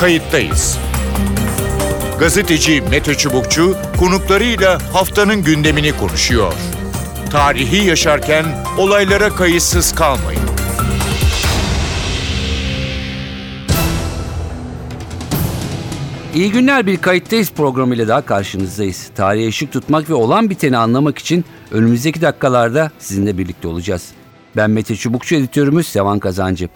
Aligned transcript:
kayıttayız. 0.00 0.78
Gazeteci 2.18 2.80
Mete 2.90 3.14
Çubukçu 3.14 3.76
konuklarıyla 3.98 4.78
haftanın 4.92 5.42
gündemini 5.42 5.96
konuşuyor. 5.96 6.52
Tarihi 7.30 7.86
yaşarken 7.86 8.44
olaylara 8.78 9.28
kayıtsız 9.28 9.94
kalmayın. 9.94 10.40
İyi 16.34 16.52
günler 16.52 16.86
bir 16.86 16.96
kayıttayız 16.96 17.50
programıyla 17.50 18.08
daha 18.08 18.22
karşınızdayız. 18.22 19.10
Tarihe 19.16 19.48
ışık 19.48 19.72
tutmak 19.72 20.10
ve 20.10 20.14
olan 20.14 20.50
biteni 20.50 20.76
anlamak 20.76 21.18
için 21.18 21.44
önümüzdeki 21.70 22.20
dakikalarda 22.20 22.90
sizinle 22.98 23.38
birlikte 23.38 23.68
olacağız. 23.68 24.19
Ben 24.56 24.70
Mete 24.70 24.96
Çubukçu 24.96 25.34
editörümüz 25.34 25.86
Sevan 25.86 26.18
Kazancı. 26.18 26.68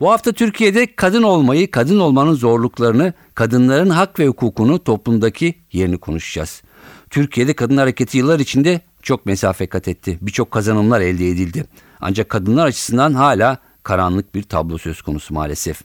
Bu 0.00 0.10
hafta 0.10 0.32
Türkiye'de 0.32 0.96
kadın 0.96 1.22
olmayı, 1.22 1.70
kadın 1.70 2.00
olmanın 2.00 2.34
zorluklarını, 2.34 3.12
kadınların 3.34 3.90
hak 3.90 4.18
ve 4.18 4.26
hukukunu 4.26 4.84
toplumdaki 4.84 5.54
yerini 5.72 5.98
konuşacağız. 5.98 6.62
Türkiye'de 7.10 7.54
kadın 7.54 7.76
hareketi 7.76 8.18
yıllar 8.18 8.40
içinde 8.40 8.80
çok 9.02 9.26
mesafe 9.26 9.66
kat 9.66 9.88
etti. 9.88 10.18
Birçok 10.20 10.50
kazanımlar 10.50 11.00
elde 11.00 11.28
edildi. 11.28 11.64
Ancak 12.00 12.28
kadınlar 12.28 12.66
açısından 12.66 13.14
hala 13.14 13.58
karanlık 13.82 14.34
bir 14.34 14.42
tablo 14.42 14.78
söz 14.78 15.02
konusu 15.02 15.34
maalesef. 15.34 15.80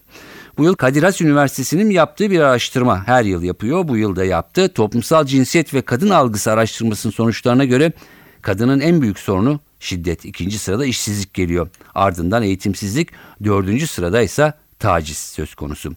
Bu 0.58 0.64
yıl 0.64 0.74
Kadir 0.74 1.04
Has 1.04 1.22
Üniversitesi'nin 1.22 1.90
yaptığı 1.90 2.32
bir 2.32 2.40
araştırma 2.40 3.08
her 3.08 3.24
yıl 3.24 3.44
yapıyor. 3.44 3.88
Bu 3.88 3.98
yılda 3.98 4.26
yaptı. 4.26 4.74
Toplumsal 4.74 5.26
cinsiyet 5.26 5.74
ve 5.74 5.82
kadın 5.82 6.10
algısı 6.10 6.52
araştırmasının 6.52 7.14
sonuçlarına 7.14 7.66
göre 7.66 7.92
kadının 8.42 8.80
en 8.80 9.02
büyük 9.02 9.20
sorunu 9.20 9.60
şiddet. 9.80 10.26
ikinci 10.26 10.60
sırada 10.60 10.86
işsizlik 10.86 11.34
geliyor. 11.34 11.70
Ardından 11.96 12.44
eğitimsizlik. 12.44 13.10
Dördüncü 13.44 13.88
sırada 13.88 14.22
ise 14.22 14.54
taciz 14.80 15.18
söz 15.18 15.56
konusu. 15.56 15.94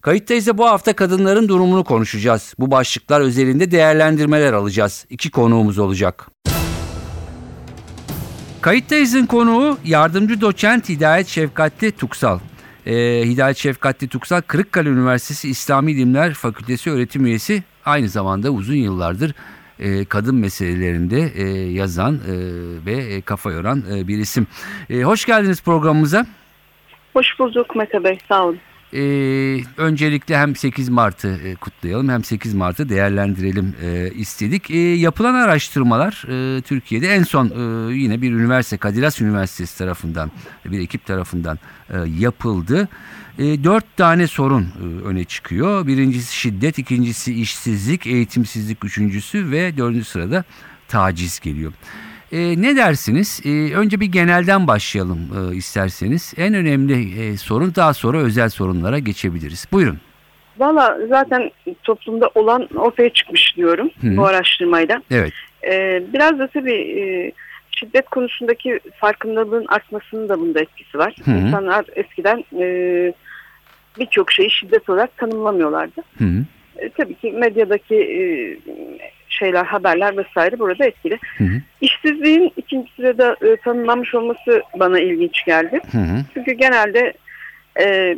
Kayıttayız 0.00 0.58
bu 0.58 0.66
hafta 0.66 0.92
kadınların 0.92 1.48
durumunu 1.48 1.84
konuşacağız. 1.84 2.54
Bu 2.58 2.70
başlıklar 2.70 3.20
özelinde 3.20 3.70
değerlendirmeler 3.70 4.52
alacağız. 4.52 5.06
İki 5.10 5.30
konuğumuz 5.30 5.78
olacak. 5.78 6.30
Kayıttayız'ın 8.60 9.26
konuğu 9.26 9.78
yardımcı 9.84 10.40
doçent 10.40 10.88
Hidayet 10.88 11.28
Şefkatli 11.28 11.92
Tuksal. 11.92 12.38
Ee, 12.86 13.22
Hidayet 13.24 13.56
Şefkatli 13.56 14.08
Tuksal 14.08 14.40
Kırıkkale 14.40 14.88
Üniversitesi 14.88 15.48
İslami 15.48 15.92
İlimler 15.92 16.34
Fakültesi 16.34 16.90
öğretim 16.90 17.26
üyesi. 17.26 17.62
Aynı 17.84 18.08
zamanda 18.08 18.50
uzun 18.50 18.74
yıllardır 18.74 19.34
e, 19.82 20.04
kadın 20.04 20.34
meselelerinde 20.34 21.32
e, 21.34 21.72
yazan 21.72 22.14
e, 22.14 22.34
ve 22.86 22.92
e, 22.92 23.20
kafa 23.20 23.52
yoran 23.52 23.82
e, 23.92 24.08
bir 24.08 24.18
isim. 24.18 24.46
E, 24.90 25.02
hoş 25.02 25.24
geldiniz 25.24 25.62
programımıza. 25.62 26.26
Hoş 27.12 27.38
bulduk 27.38 27.76
Mete 27.76 28.04
Bey, 28.04 28.18
sağ 28.28 28.44
olun. 28.44 28.58
Ee, 28.94 29.60
öncelikle 29.76 30.36
hem 30.36 30.56
8 30.56 30.88
Mart'ı 30.88 31.38
e, 31.44 31.54
kutlayalım 31.54 32.08
hem 32.08 32.24
8 32.24 32.54
Mart'ı 32.54 32.88
değerlendirelim 32.88 33.74
e, 33.82 34.10
istedik. 34.10 34.70
E, 34.70 34.78
yapılan 34.78 35.34
araştırmalar 35.34 36.24
e, 36.28 36.60
Türkiye'de 36.60 37.08
en 37.08 37.22
son 37.22 37.46
e, 37.46 37.94
yine 37.94 38.22
bir 38.22 38.32
üniversite 38.32 38.76
Kadir 38.76 39.02
Has 39.02 39.20
Üniversitesi 39.20 39.78
tarafından 39.78 40.30
bir 40.64 40.80
ekip 40.80 41.06
tarafından 41.06 41.58
e, 41.90 41.96
yapıldı. 42.18 42.88
E, 43.38 43.64
dört 43.64 43.96
tane 43.96 44.26
sorun 44.26 44.62
e, 44.62 45.06
öne 45.06 45.24
çıkıyor. 45.24 45.86
Birincisi 45.86 46.36
şiddet, 46.36 46.78
ikincisi 46.78 47.40
işsizlik, 47.40 48.06
eğitimsizlik 48.06 48.84
üçüncüsü 48.84 49.50
ve 49.50 49.76
dördüncü 49.76 50.04
sırada 50.04 50.44
taciz 50.88 51.40
geliyor. 51.40 51.72
E, 52.32 52.62
ne 52.62 52.76
dersiniz? 52.76 53.40
E, 53.44 53.74
önce 53.74 54.00
bir 54.00 54.06
genelden 54.06 54.66
başlayalım 54.66 55.18
e, 55.18 55.56
isterseniz. 55.56 56.34
En 56.36 56.54
önemli 56.54 57.22
e, 57.22 57.36
sorun 57.36 57.74
daha 57.74 57.94
sonra 57.94 58.18
özel 58.18 58.48
sorunlara 58.48 58.98
geçebiliriz. 58.98 59.66
Buyurun. 59.72 59.98
Valla 60.58 60.98
zaten 61.08 61.50
toplumda 61.82 62.30
olan 62.34 62.68
ortaya 62.76 63.12
çıkmış 63.12 63.56
diyorum 63.56 63.90
Hı. 64.00 64.16
bu 64.16 64.26
araştırmayla. 64.26 65.02
Evet. 65.10 65.32
E, 65.64 66.02
biraz 66.12 66.38
da 66.38 66.46
tabii 66.46 66.74
e, 66.74 67.32
şiddet 67.82 68.08
konusundaki 68.08 68.80
farkındalığın 69.00 69.66
artmasının 69.68 70.28
da 70.28 70.40
bunda 70.40 70.60
etkisi 70.60 70.98
var. 70.98 71.16
Hı. 71.24 71.30
İnsanlar 71.30 71.84
eskiden 71.94 72.44
e, 72.60 72.66
birçok 73.98 74.32
şeyi 74.32 74.50
şiddet 74.50 74.88
olarak 74.88 75.16
tanımlamıyorlardı. 75.16 76.02
Hı. 76.18 76.44
E, 76.76 76.88
tabii 76.88 77.14
ki 77.14 77.32
medyadaki 77.32 77.96
e, 77.96 78.22
şeyler, 79.28 79.64
haberler 79.64 80.16
vesaire 80.16 80.58
burada 80.58 80.84
etkili. 80.84 81.18
Hı 81.38 81.44
hı. 81.44 81.62
İşsizliğin 81.80 82.52
ikinci 82.56 82.92
sırada 82.96 83.36
e, 83.42 83.56
tanımlanmış 83.56 84.14
olması 84.14 84.62
bana 84.80 85.00
ilginç 85.00 85.44
geldi. 85.44 85.80
Hı 85.92 85.98
hı. 85.98 86.24
Çünkü 86.34 86.52
genelde 86.52 87.12
e, 87.80 88.16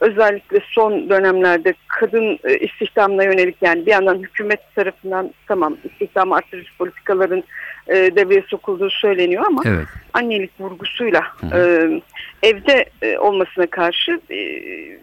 özellikle 0.00 0.60
son 0.70 1.10
dönemlerde 1.10 1.74
kadın 1.88 2.38
e, 2.44 2.58
istihdamına 2.58 3.24
yönelik 3.24 3.56
yani 3.60 3.86
bir 3.86 3.90
yandan 3.90 4.18
hükümet 4.18 4.74
tarafından 4.74 5.30
tamam 5.48 5.76
istihdam 5.84 6.32
artırıcı 6.32 6.70
politikaların 6.78 7.44
e, 7.88 7.94
devreye 7.94 8.42
sokulduğu 8.48 8.90
söyleniyor 8.90 9.44
ama 9.46 9.62
evet. 9.66 9.86
annelik 10.12 10.60
vurgusuyla 10.60 11.22
e, 11.52 11.88
evde 12.42 12.84
e, 13.02 13.18
olmasına 13.18 13.66
karşı 13.66 14.20
e, 14.30 14.36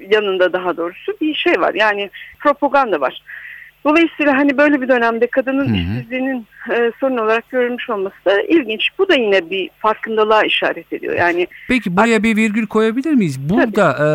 yanında 0.09 0.53
daha 0.53 0.78
doğrusu 0.78 1.13
bir 1.22 1.36
şey 1.36 1.62
var 1.62 1.74
yani 1.74 2.09
propaganda 2.40 3.02
var. 3.02 3.24
Dolayısıyla 3.84 4.38
hani 4.38 4.58
böyle 4.58 4.81
bir 4.81 4.88
dönemde 4.88 5.28
kadının 5.28 5.68
Hı 5.68 5.72
-hı. 5.72 5.97
işsizliğinin 5.97 6.47
e, 6.72 6.92
sorun 7.00 7.18
olarak 7.18 7.50
görülmüş 7.50 7.90
olması 7.90 8.25
da 8.25 8.42
ilginç. 8.42 8.90
Bu 9.00 9.09
da 9.09 9.16
yine 9.16 9.50
bir 9.50 9.69
farkındalığa 9.80 10.44
işaret 10.44 10.94
ediyor. 10.94 11.14
Yani 11.14 11.47
Peki 11.68 11.97
buraya 11.97 12.24
bir 12.24 12.36
virgül 12.36 12.68
koyabilir 12.68 13.14
miyiz? 13.14 13.50
Burada 13.50 13.97
e, 14.00 14.08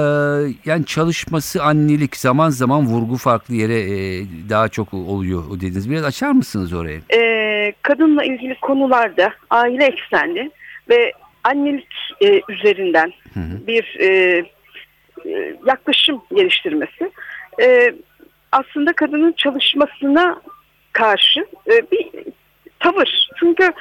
yani 0.64 0.84
çalışması 0.84 1.62
annelik 1.62 2.16
zaman 2.16 2.50
zaman 2.50 2.86
vurgu 2.86 3.16
farklı 3.16 3.54
yere 3.54 3.80
e, 3.80 4.24
daha 4.48 4.68
çok 4.68 4.94
oluyor 4.94 5.42
dediniz. 5.60 5.90
Biraz 5.90 6.04
açar 6.04 6.30
mısınız 6.30 6.72
orayı? 6.72 7.00
E, 7.16 7.72
kadınla 7.82 8.24
ilgili 8.24 8.54
konularda 8.60 9.32
aile 9.50 9.84
eksenli 9.84 10.50
ve 10.88 11.12
annelik 11.44 11.94
e, 12.22 12.40
üzerinden 12.48 13.12
Hı 13.34 13.40
-hı. 13.40 13.66
bir 13.66 13.96
e, 14.00 14.06
e 15.26 15.56
yaklaşım 15.66 16.22
geliştirmesi. 16.34 17.10
E, 17.62 17.94
aslında 18.52 18.92
kadının 18.92 19.32
çalışmasına 19.32 20.40
karşı 20.92 21.40
e, 21.66 21.90
bir 21.92 22.10
tavır. 22.80 23.28
Çünkü 23.40 23.72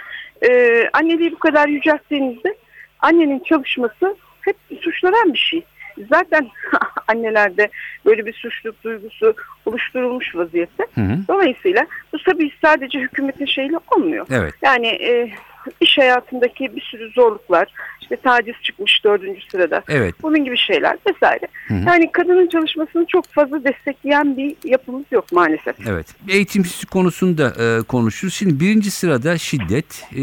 e, 0.49 0.83
anneliği 0.93 1.31
bu 1.31 1.39
kadar 1.39 1.67
yücelttiğinizde 1.67 2.55
annenin 2.99 3.39
çalışması 3.39 4.15
hep 4.41 4.57
suçlanan 4.81 5.33
bir 5.33 5.39
şey. 5.39 5.63
Zaten 6.09 6.47
annelerde 7.07 7.69
böyle 8.05 8.25
bir 8.25 8.33
suçluluk 8.33 8.83
duygusu 8.83 9.33
oluşturulmuş 9.65 10.35
vaziyette. 10.35 10.85
Hı 10.95 11.01
hı. 11.01 11.17
Dolayısıyla 11.27 11.87
bu 12.13 12.17
tabii 12.23 12.51
sadece 12.61 12.99
hükümetin 12.99 13.45
şeyle 13.45 13.77
olmuyor. 13.95 14.27
Evet. 14.31 14.53
Yani 14.61 14.87
e, 14.87 15.31
iş 15.81 15.97
hayatındaki 15.97 16.75
bir 16.75 16.81
sürü 16.81 17.09
zorluklar, 17.09 17.67
işte 18.01 18.15
taciz 18.15 18.55
çıkmış 18.63 19.03
dördüncü 19.03 19.41
sırada. 19.51 19.83
Evet. 19.89 20.15
Bunun 20.23 20.45
gibi 20.45 20.57
şeyler 20.57 20.97
vesaire. 21.07 21.47
Hı 21.67 21.73
hı. 21.73 21.83
Yani 21.87 22.11
kadının 22.11 22.47
çalışmasını 22.47 23.05
çok 23.05 23.25
fazla 23.27 23.63
destekleyen 23.63 24.37
bir 24.37 24.55
yapımız 24.63 25.03
yok 25.11 25.31
maalesef. 25.31 25.87
Evet. 25.87 26.07
Eğitimsizlik 26.29 26.91
konusunda 26.91 27.53
e, 27.59 27.81
konuşuruz. 27.83 28.33
Şimdi 28.33 28.59
birinci 28.59 28.91
sırada 28.91 29.37
şiddet 29.37 30.03
e, 30.11 30.21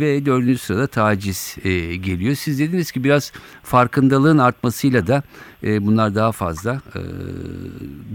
ve 0.00 0.26
dördüncü 0.26 0.58
sırada 0.58 0.86
taciz 0.86 1.56
e, 1.64 1.70
geliyor. 1.96 2.34
Siz 2.34 2.60
dediniz 2.60 2.92
ki 2.92 3.04
biraz 3.04 3.32
farkındalığın 3.62 4.38
artmasıyla 4.38 5.06
da 5.06 5.22
e, 5.64 5.86
bunlar 5.86 6.14
daha 6.14 6.32
fazla 6.32 6.72
e, 6.94 7.00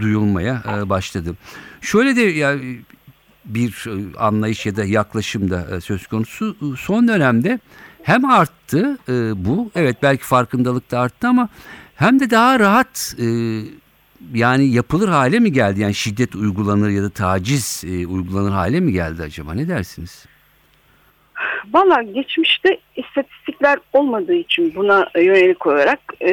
duyulmaya 0.00 0.62
e, 0.78 0.88
başladı. 0.88 1.34
Şöyle 1.80 2.16
de 2.16 2.20
yani 2.20 2.78
bir 3.48 3.86
e, 3.86 4.18
anlayış 4.18 4.66
ya 4.66 4.76
da 4.76 4.84
yaklaşım 4.84 5.50
da 5.50 5.76
e, 5.76 5.80
söz 5.80 6.06
konusu. 6.06 6.76
Son 6.78 7.08
dönemde 7.08 7.58
hem 8.02 8.24
arttı 8.24 8.98
e, 9.08 9.44
bu, 9.44 9.70
evet 9.74 9.96
belki 10.02 10.24
farkındalık 10.24 10.90
da 10.90 11.00
arttı 11.00 11.28
ama 11.28 11.48
hem 11.94 12.20
de 12.20 12.30
daha 12.30 12.60
rahat 12.60 13.16
yani 14.34 14.66
yapılır 14.66 15.08
hale 15.08 15.38
mi 15.38 15.52
geldi? 15.52 15.80
Yani 15.80 15.94
şiddet 15.94 16.34
uygulanır 16.34 16.90
ya 16.90 17.02
da 17.02 17.10
taciz 17.10 17.84
uygulanır 17.86 18.50
hale 18.50 18.80
mi 18.80 18.92
geldi 18.92 19.22
acaba? 19.22 19.54
Ne 19.54 19.68
dersiniz? 19.68 20.26
Valla 21.72 22.02
geçmişte 22.02 22.78
istatistikler 22.96 23.78
olmadığı 23.92 24.34
için 24.34 24.74
buna 24.74 25.08
yönelik 25.16 25.66
olarak 25.66 26.00
e, 26.20 26.30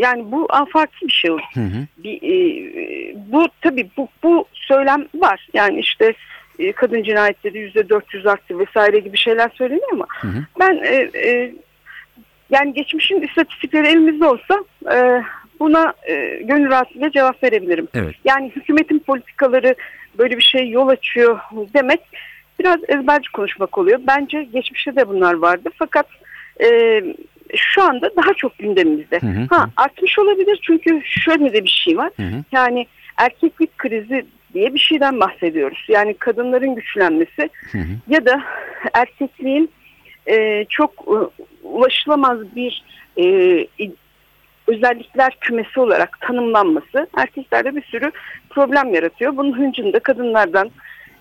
yani 0.00 0.32
bu 0.32 0.46
afaki 0.50 1.06
bir 1.06 1.12
şey 1.12 1.30
olur. 1.30 1.42
Hı 1.54 1.60
hı. 1.60 1.86
Bir, 1.98 2.16
e, 2.22 3.16
bu 3.32 3.48
tabii 3.60 3.90
bu, 3.96 4.08
bu 4.22 4.46
söylem 4.52 5.06
var. 5.14 5.48
Yani 5.54 5.80
işte 5.80 6.14
e, 6.58 6.72
kadın 6.72 7.02
cinayetleri 7.02 7.58
yüzde 7.58 7.88
400 7.88 8.26
arttı 8.26 8.58
vesaire 8.58 8.98
gibi 8.98 9.16
şeyler 9.16 9.50
söyleniyor 9.54 9.92
ama 9.92 10.06
hı 10.20 10.28
hı. 10.28 10.44
ben 10.60 10.80
e, 10.84 11.10
e, 11.28 11.54
yani 12.50 12.72
geçmişin 12.72 13.20
istatistikleri 13.20 13.86
elimizde 13.86 14.26
olsa 14.26 14.64
e, 14.92 15.22
buna 15.60 15.94
e, 16.08 16.40
gönül 16.42 16.70
rahatlığıyla 16.70 17.10
cevap 17.10 17.42
verebilirim. 17.42 17.88
Evet. 17.94 18.14
Yani 18.24 18.52
hükümetin 18.56 18.98
politikaları 18.98 19.74
böyle 20.18 20.36
bir 20.36 20.42
şey 20.42 20.70
yol 20.70 20.88
açıyor 20.88 21.38
demek 21.74 22.00
biraz 22.60 22.78
ezberci 22.88 23.32
konuşmak 23.32 23.78
oluyor. 23.78 24.00
Bence 24.06 24.42
geçmişte 24.42 24.96
de 24.96 25.08
bunlar 25.08 25.34
vardı 25.34 25.70
fakat 25.78 26.06
e, 26.60 27.00
şu 27.56 27.82
anda 27.82 28.16
daha 28.16 28.34
çok 28.34 28.58
gündemimizde. 28.58 29.20
Hı 29.20 29.26
hı. 29.26 29.46
Ha 29.50 29.68
artmış 29.76 30.18
olabilir 30.18 30.60
çünkü 30.62 31.00
şöyle 31.04 31.52
de 31.52 31.64
bir 31.64 31.82
şey 31.84 31.96
var. 31.96 32.10
Hı 32.16 32.22
hı. 32.22 32.44
Yani 32.52 32.86
erkeklik 33.16 33.78
krizi 33.78 34.26
diye 34.54 34.74
bir 34.74 34.78
şeyden 34.78 35.20
bahsediyoruz. 35.20 35.86
Yani 35.88 36.14
kadınların 36.14 36.74
güçlenmesi 36.74 37.50
Hı 37.72 37.78
hı. 37.78 37.96
ya 38.08 38.26
da 38.26 38.42
erkekliğin 38.92 39.70
e, 40.26 40.64
çok 40.68 40.90
e, 40.90 41.16
ulaşılamaz 41.62 42.38
bir 42.56 42.84
e, 43.18 43.24
özellikler 44.66 45.36
kümesi 45.40 45.80
olarak 45.80 46.20
tanımlanması 46.20 47.06
erkeklerde 47.16 47.76
bir 47.76 47.82
sürü 47.82 48.10
problem 48.50 48.94
yaratıyor. 48.94 49.36
Bunun 49.36 49.58
hıncını 49.58 49.92
da 49.92 49.98
kadınlardan, 49.98 50.70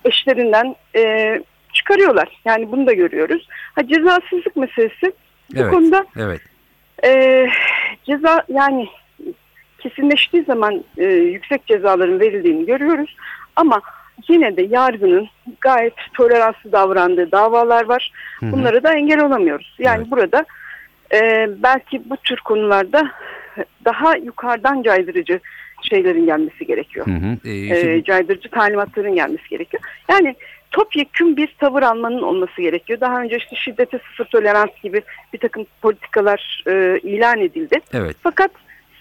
eşlerinden 0.06 0.76
e, 0.96 1.42
çıkarıyorlar. 1.74 2.30
Yani 2.46 2.72
bunu 2.72 2.88
da 2.88 2.94
görüyoruz. 2.94 3.48
Ha, 3.76 3.88
cezasızlık 3.88 4.56
meselesi 4.56 5.14
bu 5.56 5.60
Evet. 5.60 5.72
konuda 5.72 6.06
Evet. 6.18 6.42
e, 7.06 7.46
ceza 8.04 8.44
yani 8.50 8.88
kesinleştiği 9.84 10.44
zaman 10.44 10.84
e, 10.98 11.06
yüksek 11.06 11.66
cezaların 11.68 12.20
verildiğini 12.20 12.66
görüyoruz. 12.66 13.16
Ama 13.56 13.82
yine 14.30 14.58
de 14.58 14.62
yargının 14.62 15.28
gayet 15.62 15.94
toleranslı 16.14 16.72
davrandığı 16.72 17.32
davalar 17.32 17.86
var. 17.86 18.12
Hı 18.40 18.46
hı. 18.46 18.52
Bunlara 18.52 18.84
da 18.84 18.94
engel 18.94 19.26
olamıyoruz. 19.26 19.76
Yani 19.80 19.98
Evet. 20.02 20.12
burada 20.12 20.46
e, 21.14 21.48
belki 21.64 22.10
bu 22.10 22.18
tür 22.18 22.38
konularda 22.38 23.12
daha 23.86 24.18
yukarıdan 24.18 24.84
caydırıcı 24.84 25.40
şeylerin 25.90 26.26
gelmesi 26.26 26.66
gerekiyor. 26.66 27.08
Hı 27.08 27.12
hı. 27.12 27.38
Ee, 27.46 27.50
E, 27.52 27.64
işte- 27.64 28.04
caydırıcı 28.04 28.50
talimatların 28.50 29.16
gelmesi 29.16 29.50
gerekiyor. 29.50 29.84
Yani 30.10 30.36
topyekun 30.72 31.38
bir 31.38 31.56
tavır 31.60 31.84
almanın 31.84 32.22
olması 32.22 32.62
gerekiyor. 32.62 33.00
Daha 33.00 33.22
önce 33.22 33.38
işte 33.38 33.56
şiddete 33.56 33.98
sıfır 33.98 34.26
tolerans 34.26 34.70
gibi 34.84 35.02
bir 35.34 35.38
takım 35.40 35.66
politikalar 35.82 36.64
e, 36.68 37.00
ilan 37.04 37.40
edildi. 37.40 37.80
evet. 37.94 38.16
Fakat 38.24 38.52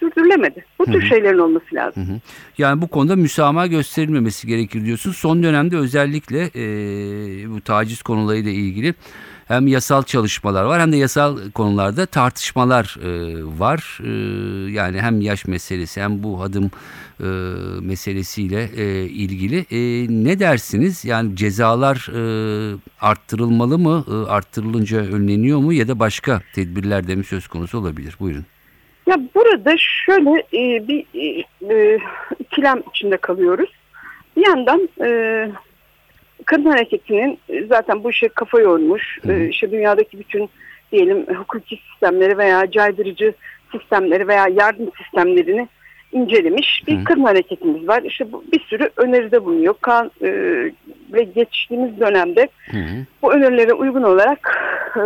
sürdürülemedi. 0.03 0.65
Bu 0.79 0.85
tür 0.85 0.93
Hı 1.01 1.05
hı. 1.05 1.07
şeylerin 1.07 1.37
olması 1.37 1.75
lazım. 1.75 2.07
Hı 2.07 2.13
hı. 2.13 2.19
Yani 2.57 2.81
bu 2.81 2.87
konuda 2.87 3.15
müsamaha 3.15 3.67
gösterilmemesi 3.67 4.47
gerekir 4.47 4.85
diyorsun. 4.85 5.11
Son 5.11 5.43
dönemde 5.43 5.77
özellikle 5.77 6.41
e, 6.55 6.63
bu 7.49 7.61
taciz 7.61 8.01
konularıyla 8.01 8.51
ilgili 8.51 8.93
hem 9.47 9.67
yasal 9.67 10.03
çalışmalar 10.03 10.63
var 10.63 10.81
hem 10.81 10.91
de 10.91 10.97
yasal 10.97 11.37
konularda 11.51 12.05
tartışmalar 12.05 12.97
e, 13.03 13.09
var. 13.59 13.99
E, 14.03 14.09
yani 14.71 15.01
hem 15.01 15.21
yaş 15.21 15.45
meselesi 15.45 16.01
hem 16.01 16.23
bu 16.23 16.41
adım 16.43 16.71
e, 17.19 17.25
meselesiyle 17.81 18.69
e, 18.77 19.05
ilgili. 19.05 19.65
E, 19.71 20.07
ne 20.25 20.39
dersiniz? 20.39 21.05
Yani 21.05 21.35
cezalar 21.35 22.07
e, 22.13 22.77
arttırılmalı 23.01 23.79
mı? 23.79 24.05
E, 24.11 24.29
arttırılınca 24.29 24.97
önleniyor 24.97 25.59
mu? 25.59 25.73
Ya 25.73 25.87
da 25.87 25.99
başka 25.99 26.41
tedbirler 26.55 27.07
de 27.07 27.15
mi 27.15 27.23
söz 27.23 27.47
konusu 27.47 27.77
olabilir? 27.77 28.17
Buyurun. 28.19 28.45
Ya 29.07 29.17
burada 29.35 29.75
şöyle 29.77 30.29
e, 30.53 30.87
bir 30.87 31.05
e, 31.13 31.43
e, 31.73 31.99
ikilem 32.39 32.83
içinde 32.89 33.17
kalıyoruz. 33.17 33.69
Bir 34.37 34.47
yandan 34.47 34.89
e, 35.05 35.49
kadın 36.45 36.71
hareketinin 36.71 37.39
e, 37.49 37.65
zaten 37.65 38.03
bu 38.03 38.09
işe 38.09 38.27
kafa 38.27 38.59
yormuş, 38.59 39.19
e, 39.29 39.47
işte 39.47 39.71
dünyadaki 39.71 40.19
bütün 40.19 40.49
diyelim 40.91 41.25
hukuki 41.35 41.79
sistemleri 41.91 42.37
veya 42.37 42.71
caydırıcı 42.71 43.33
sistemleri 43.71 44.27
veya 44.27 44.47
yardım 44.47 44.89
sistemlerini 44.97 45.67
incelemiş 46.11 46.83
bir 46.87 46.97
Hı. 46.97 47.03
kadın 47.03 47.23
hareketimiz 47.23 47.87
var. 47.87 48.03
İşte 48.03 48.31
bu 48.31 48.43
bir 48.53 48.59
sürü 48.59 48.89
öneride 48.97 49.45
bulunuyor. 49.45 49.75
Kan, 49.81 50.11
e, 50.21 50.29
ve 51.13 51.23
geçtiğimiz 51.23 51.99
dönemde 51.99 52.47
Hı 52.71 52.77
bu 53.21 53.33
önerilere 53.33 53.73
uygun 53.73 54.03
olarak 54.03 54.57
e, 54.95 54.99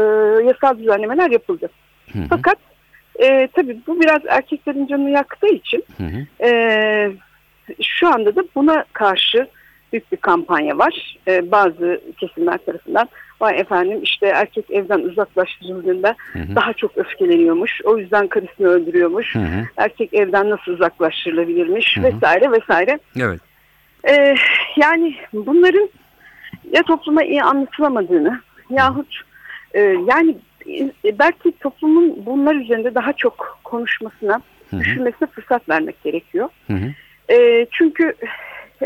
yasal 0.47 0.77
düzenlemeler 0.77 1.31
yapıldı. 1.31 1.69
Hı. 2.13 2.19
Fakat 2.29 2.57
e, 3.19 3.47
tabii 3.55 3.77
bu 3.87 4.01
biraz 4.01 4.21
erkeklerin 4.27 4.87
canını 4.87 5.09
yaktığı 5.09 5.47
için 5.55 5.83
Hı 5.97 6.03
hı. 6.03 6.47
e, 6.47 7.11
şu 7.81 8.07
anda 8.07 8.35
da 8.35 8.43
buna 8.55 8.85
karşı 8.93 9.47
büyük 9.93 10.11
bir 10.11 10.17
kampanya 10.17 10.77
var. 10.77 11.17
E, 11.27 11.51
bazı 11.51 12.01
kesimler 12.17 12.57
tarafından 12.57 13.09
vay 13.41 13.59
efendim 13.59 13.99
işte 14.03 14.25
erkek 14.25 14.71
evden 14.71 14.99
uzaklaştırıldığında 14.99 16.15
Hı 16.33 16.39
hı. 16.39 16.55
daha 16.55 16.73
çok 16.73 16.97
öfkeleniyormuş. 16.97 17.81
O 17.83 17.97
yüzden 17.97 18.27
karısını 18.27 18.67
öldürüyormuş. 18.67 19.35
Hı 19.35 19.39
hı. 19.39 19.67
Erkek 19.77 20.13
evden 20.13 20.49
nasıl 20.49 20.71
uzaklaştırılabilirmiş 20.71 21.97
Hı 21.97 22.01
hı. 22.01 22.03
vesaire 22.03 22.51
vesaire. 22.51 22.99
Evet. 23.19 23.41
E, 24.09 24.35
yani 24.77 25.15
bunların 25.33 25.89
ya 26.73 26.83
topluma 26.83 27.23
iyi 27.23 27.43
anlatılamadığını 27.43 28.41
yahut 28.69 29.21
e, 29.73 29.81
yani 29.81 30.35
belki 31.19 31.51
toplumun 31.59 32.25
bunlar 32.25 32.55
üzerinde 32.55 32.95
daha 32.95 33.13
çok 33.13 33.59
konuşmasına, 33.63 34.41
Hı 34.69 34.75
hı. 34.75 34.79
düşünmesine 34.79 35.27
fırsat 35.27 35.69
vermek 35.69 36.03
gerekiyor. 36.03 36.49
E, 37.29 37.67
çünkü 37.71 38.13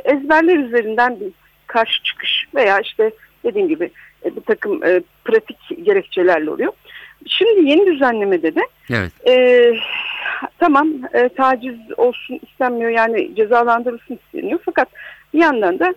ezberler 0.05 0.57
üzerinden 0.57 1.19
bir 1.19 1.31
karşı 1.67 2.03
çıkış 2.03 2.45
veya 2.55 2.79
işte 2.79 3.11
dediğim 3.43 3.67
gibi 3.67 3.91
e, 4.25 4.35
bir 4.35 4.41
takım 4.41 4.83
e, 4.83 5.01
pratik 5.25 5.85
gerekçelerle 5.85 6.49
oluyor. 6.49 6.73
Şimdi 7.27 7.69
yeni 7.69 7.85
düzenlemede 7.93 8.55
de 8.55 8.61
Evet. 8.89 9.27
e, 9.27 9.73
tamam 10.59 10.89
e, 11.13 11.29
taciz 11.29 11.75
olsun 11.97 12.39
istenmiyor 12.47 12.91
yani 12.91 13.35
cezalandırılsın 13.35 14.19
isteniyor 14.25 14.59
fakat 14.65 14.87
bir 15.33 15.39
yandan 15.39 15.79
da 15.79 15.93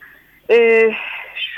e, 0.51 0.91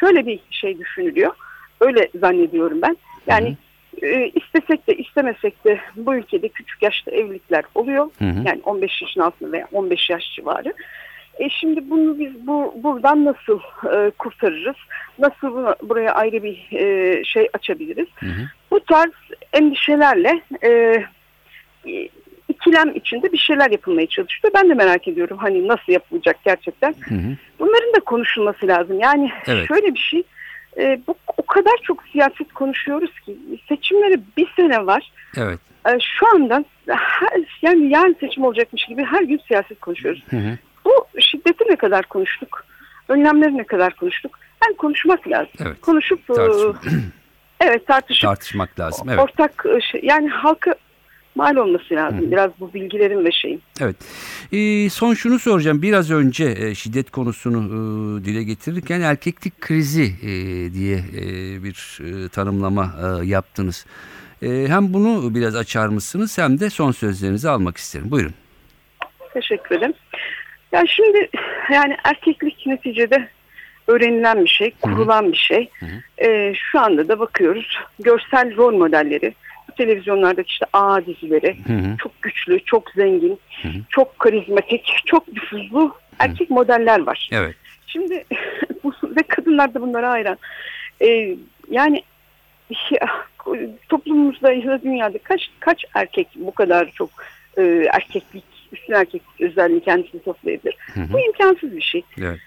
şöyle 0.00 0.26
bir 0.26 0.40
şey 0.50 0.78
düşünülüyor. 0.78 1.32
Öyle 1.80 2.08
zannediyorum 2.20 2.82
ben. 2.82 2.96
Yani 3.26 3.56
e, 4.02 4.30
istesek 4.34 4.86
de 4.86 4.94
istemesek 4.96 5.64
de 5.64 5.80
bu 5.96 6.14
ülkede 6.14 6.48
küçük 6.48 6.82
yaşta 6.82 7.10
evlilikler 7.10 7.64
oluyor. 7.74 8.10
Hı 8.18 8.24
hı. 8.24 8.42
Yani 8.46 8.60
15 8.64 9.02
yaşın 9.02 9.20
altında 9.20 9.52
veya 9.52 9.68
15 9.72 10.10
yaş 10.10 10.32
civarı. 10.36 10.74
E 11.38 11.48
şimdi 11.50 11.90
bunu 11.90 12.18
biz 12.18 12.46
bu 12.46 12.74
buradan 12.76 13.24
nasıl 13.24 13.60
e, 13.94 14.10
kurtarırız? 14.10 14.76
Nasıl 15.18 15.46
buna- 15.46 15.76
buraya 15.82 16.14
ayrı 16.14 16.42
bir 16.42 16.66
e, 16.72 17.24
şey 17.24 17.48
açabiliriz? 17.52 18.08
Hı 18.16 18.26
hı. 18.26 18.40
Bu 18.70 18.80
tarz 18.80 19.12
endişelerle 19.52 20.40
e, 20.62 20.68
e, 21.86 22.08
ikilem 22.48 22.94
içinde 22.94 23.32
bir 23.32 23.38
şeyler 23.38 23.70
yapılmaya 23.70 24.06
çalışıyor. 24.06 24.54
Ben 24.54 24.70
de 24.70 24.74
merak 24.74 25.08
ediyorum 25.08 25.38
hani 25.38 25.68
nasıl 25.68 25.92
yapılacak 25.92 26.36
gerçekten. 26.44 26.94
Hı 27.08 27.14
hı. 27.14 27.36
Bunların 27.58 27.92
da 27.96 28.00
konuşulması 28.00 28.66
lazım. 28.68 29.00
Yani 29.00 29.30
Evet. 29.46 29.68
şöyle 29.68 29.94
bir 29.94 29.98
şey 30.00 30.22
e, 30.78 31.00
bu 31.06 31.14
o 31.36 31.42
kadar 31.46 31.74
çok 31.82 32.02
siyaset 32.12 32.52
konuşuyoruz 32.52 33.20
ki 33.20 33.38
seçimlere 33.68 34.20
bir 34.36 34.48
sene 34.56 34.86
var. 34.86 35.12
Evet. 35.36 35.58
E, 35.86 35.90
şu 36.00 36.34
anda 36.34 36.64
her, 36.88 37.40
yani 37.62 37.88
yarın 37.88 38.16
seçim 38.20 38.44
olacakmış 38.44 38.84
gibi 38.84 39.04
her 39.04 39.22
gün 39.22 39.40
siyaset 39.48 39.80
konuşuyoruz. 39.80 40.22
Hı 40.30 40.36
hı. 40.36 40.58
Bu 40.84 41.20
şiddeti 41.20 41.64
ne 41.70 41.76
kadar 41.76 42.06
konuştuk? 42.06 42.64
Önlemleri 43.08 43.56
ne 43.56 43.64
kadar 43.64 43.96
konuştuk? 43.96 44.38
Yani 44.64 44.76
konuşmak 44.76 45.28
lazım. 45.28 45.52
Evet. 45.60 45.80
Konuşup 45.80 46.20
e, 46.30 46.32
Tartışma- 46.32 46.76
evet 47.60 47.86
tartışıp 47.86 48.28
Tartışmak 48.28 48.80
lazım. 48.80 49.08
Evet. 49.08 49.20
ortak 49.20 49.64
e, 49.76 49.80
şey, 49.80 50.00
yani 50.04 50.28
halka 50.28 50.74
mal 51.36 51.56
olması 51.56 51.94
lazım. 51.94 52.30
Biraz 52.30 52.50
bu 52.60 52.74
bilgilerin 52.74 53.24
ve 53.24 53.32
şeyin. 53.32 53.62
Evet. 53.80 53.96
Ee, 54.52 54.90
son 54.90 55.14
şunu 55.14 55.38
soracağım. 55.38 55.82
Biraz 55.82 56.10
önce 56.10 56.44
e, 56.44 56.74
şiddet 56.74 57.10
konusunu 57.10 57.58
e, 57.66 58.24
dile 58.24 58.42
getirirken 58.42 59.00
erkeklik 59.00 59.60
krizi 59.60 60.12
e, 60.22 60.28
diye 60.74 60.96
e, 60.96 61.24
bir 61.64 61.98
e, 62.00 62.28
tanımlama 62.28 62.94
e, 63.02 63.26
yaptınız. 63.26 63.86
E, 64.42 64.48
hem 64.68 64.92
bunu 64.94 65.34
biraz 65.34 65.56
açar 65.56 65.88
mısınız 65.88 66.38
hem 66.38 66.60
de 66.60 66.70
son 66.70 66.92
sözlerinizi 66.92 67.50
almak 67.50 67.76
isterim. 67.76 68.10
Buyurun. 68.10 68.34
Teşekkür 69.34 69.76
ederim. 69.76 69.94
Ya 70.72 70.84
şimdi 70.86 71.28
yani 71.72 71.96
erkeklik 72.04 72.66
neticede 72.66 73.28
öğrenilen 73.86 74.44
bir 74.44 74.48
şey, 74.48 74.70
kurulan 74.82 75.32
bir 75.32 75.36
şey. 75.36 75.70
Ee, 76.22 76.54
şu 76.54 76.80
anda 76.80 77.08
da 77.08 77.18
bakıyoruz 77.18 77.78
görsel 77.98 78.56
rol 78.56 78.76
modelleri, 78.76 79.34
televizyonlardaki 79.76 80.48
işte 80.50 80.66
A 80.72 81.06
dizileri 81.06 81.56
Hı 81.66 81.72
hı. 81.72 81.96
çok 82.02 82.22
güçlü, 82.22 82.60
çok 82.64 82.90
zengin, 82.90 83.38
çok 83.88 84.18
karizmatik, 84.18 85.02
çok 85.06 85.28
nüfuzlu 85.32 85.94
erkek 86.18 86.50
modeller 86.50 87.00
var. 87.06 87.28
Evet. 87.32 87.54
Şimdi 87.86 88.24
bu- 88.84 88.92
ve 89.16 89.22
kadınlar 89.22 89.74
da 89.74 89.80
bunlara 89.82 90.10
hayran. 90.10 90.38
Ee, 91.02 91.36
yani 91.70 92.02
ya, 92.90 93.06
toplumumuzda 93.88 94.52
ya 94.52 94.66
da 94.66 94.82
dünyada 94.82 95.18
kaç 95.18 95.50
kaç 95.60 95.84
erkek 95.94 96.28
bu 96.36 96.54
kadar 96.54 96.90
çok 96.90 97.10
e, 97.58 97.62
erkeklik, 97.92 98.44
üstün 98.72 98.92
erkeklik 98.94 99.40
özelliği 99.40 99.80
kendisini 99.80 100.22
toplayabilir? 100.22 100.76
hı. 100.94 101.00
Bu 101.12 101.20
imkansız 101.20 101.76
bir 101.76 101.82
şey. 101.82 102.02
Evet. 102.20 102.38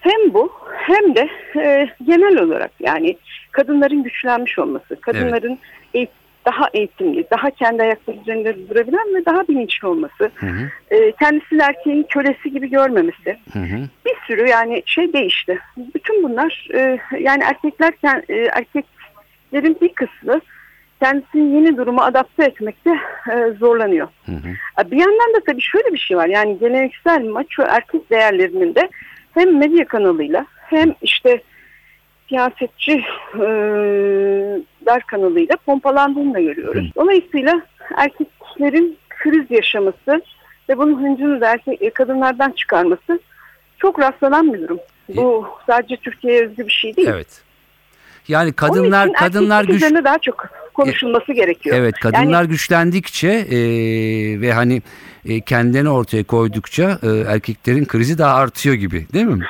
Hem 0.00 0.34
bu 0.34 0.52
hem 0.72 1.14
de 1.14 1.28
e, 1.56 1.88
genel 2.06 2.38
olarak 2.42 2.70
yani 2.80 3.16
kadınların 3.52 4.02
güçlenmiş 4.02 4.58
olması, 4.58 5.00
kadınların 5.00 5.58
eğit- 5.94 6.08
daha 6.46 6.68
eğitimli, 6.74 7.26
daha 7.30 7.50
kendi 7.50 7.82
ayakları 7.82 8.16
üzerinde 8.16 8.68
durabilen 8.68 9.14
ve 9.14 9.26
daha 9.26 9.48
bilinçli 9.48 9.88
olması, 9.88 10.30
Hı 10.34 10.46
hı. 10.46 10.70
e, 10.90 11.12
kendisini 11.12 11.62
erkeğin 11.62 12.02
kölesi 12.02 12.50
gibi 12.50 12.70
görmemesi, 12.70 13.36
Hı 13.52 13.58
hı. 13.58 13.88
bir 14.06 14.14
sürü 14.26 14.48
yani 14.48 14.82
şey 14.86 15.12
değişti. 15.12 15.58
Bütün 15.94 16.22
bunlar 16.22 16.68
e, 16.74 16.98
yani 17.20 17.42
erkeklerken 17.42 18.22
e, 18.28 18.34
erkeklerin 18.34 19.76
bir 19.80 19.88
kısmı 19.88 20.40
kendisini 21.02 21.54
yeni 21.56 21.76
duruma 21.76 22.04
adapte 22.04 22.44
etmekte 22.44 22.90
e, 23.32 23.52
zorlanıyor. 23.58 24.08
Hı 24.26 24.32
hı. 24.32 24.90
Bir 24.90 24.96
yandan 24.96 25.34
da 25.34 25.40
tabii 25.46 25.62
şöyle 25.62 25.92
bir 25.92 25.98
şey 25.98 26.16
var. 26.16 26.26
Yani 26.26 26.58
geleneksel 26.58 27.24
maço 27.24 27.62
erkek 27.62 28.10
değerlerinin 28.10 28.74
de 28.74 28.88
hem 29.34 29.58
medya 29.58 29.84
kanalıyla 29.84 30.46
hem 30.56 30.94
işte 31.02 31.42
siyasetçi 32.28 33.04
e, 33.34 33.46
kanalıyla 35.06 35.56
pompalandığını 35.66 36.34
da 36.34 36.40
görüyoruz. 36.40 36.90
Dolayısıyla 36.96 37.62
erkeklerin 37.96 38.98
kriz 39.08 39.50
yaşaması 39.50 40.22
ve 40.68 40.78
bunun 40.78 41.02
hıncını 41.02 41.40
da 41.40 41.52
erkek, 41.52 41.82
e, 41.82 41.90
kadınlardan 41.90 42.50
çıkarması 42.50 43.20
çok 43.78 44.00
rastlanan 44.00 44.54
bir 44.54 44.62
durum. 44.62 44.78
Bu 45.08 45.46
sadece 45.66 45.96
Türkiye'ye 45.96 46.46
özgü 46.46 46.66
bir 46.66 46.72
şey 46.72 46.96
değil. 46.96 47.08
Evet. 47.08 47.42
Yani 48.28 48.52
kadınlar 48.52 49.12
kadınlar 49.12 49.64
güç 49.64 49.82
daha 49.82 50.18
çok 50.18 50.46
konuşulması 50.74 51.32
gerekiyor. 51.32 51.76
Evet 51.76 51.94
kadınlar 51.94 52.42
Yani- 52.42 52.48
güçlendikçe 52.48 53.28
e, 53.28 53.58
ve 54.40 54.52
hani 54.52 54.82
e, 55.24 55.40
kendilerini 55.40 55.90
ortaya 55.90 56.24
koydukça 56.24 56.98
e, 57.02 57.08
erkeklerin 57.32 57.84
krizi 57.84 58.18
daha 58.18 58.34
artıyor 58.34 58.74
gibi 58.74 59.06
değil 59.12 59.26
mi? 59.26 59.44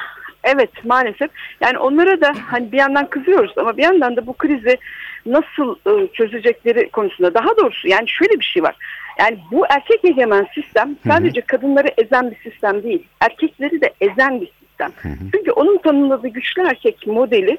Evet 0.46 0.84
maalesef. 0.84 1.30
Yani 1.60 1.78
onlara 1.78 2.20
da 2.20 2.32
hani 2.46 2.72
bir 2.72 2.78
yandan 2.78 3.10
kızıyoruz 3.10 3.52
ama 3.58 3.76
bir 3.76 3.82
yandan 3.82 4.16
da 4.16 4.26
bu 4.26 4.32
krizi 4.32 4.78
nasıl 5.26 5.76
e, 5.86 6.12
çözecekleri 6.12 6.90
konusunda 6.90 7.34
daha 7.34 7.56
doğrusu 7.56 7.88
yani 7.88 8.08
şöyle 8.08 8.40
bir 8.40 8.44
şey 8.44 8.62
var. 8.62 8.76
Yani 9.18 9.38
bu 9.52 9.66
erkek 9.70 10.04
egemen 10.04 10.46
sistem 10.54 10.96
sadece 11.06 11.40
kadınları 11.40 11.88
ezen 11.98 12.30
bir 12.30 12.50
sistem 12.50 12.82
değil. 12.82 13.06
Erkekleri 13.20 13.80
de 13.80 13.94
ezen 14.00 14.40
bir 14.40 14.52
sistem. 14.60 14.92
Çünkü 15.34 15.50
onun 15.50 15.78
tanımladığı 15.78 16.28
güçlü 16.28 16.62
erkek 16.62 17.06
modeli 17.06 17.58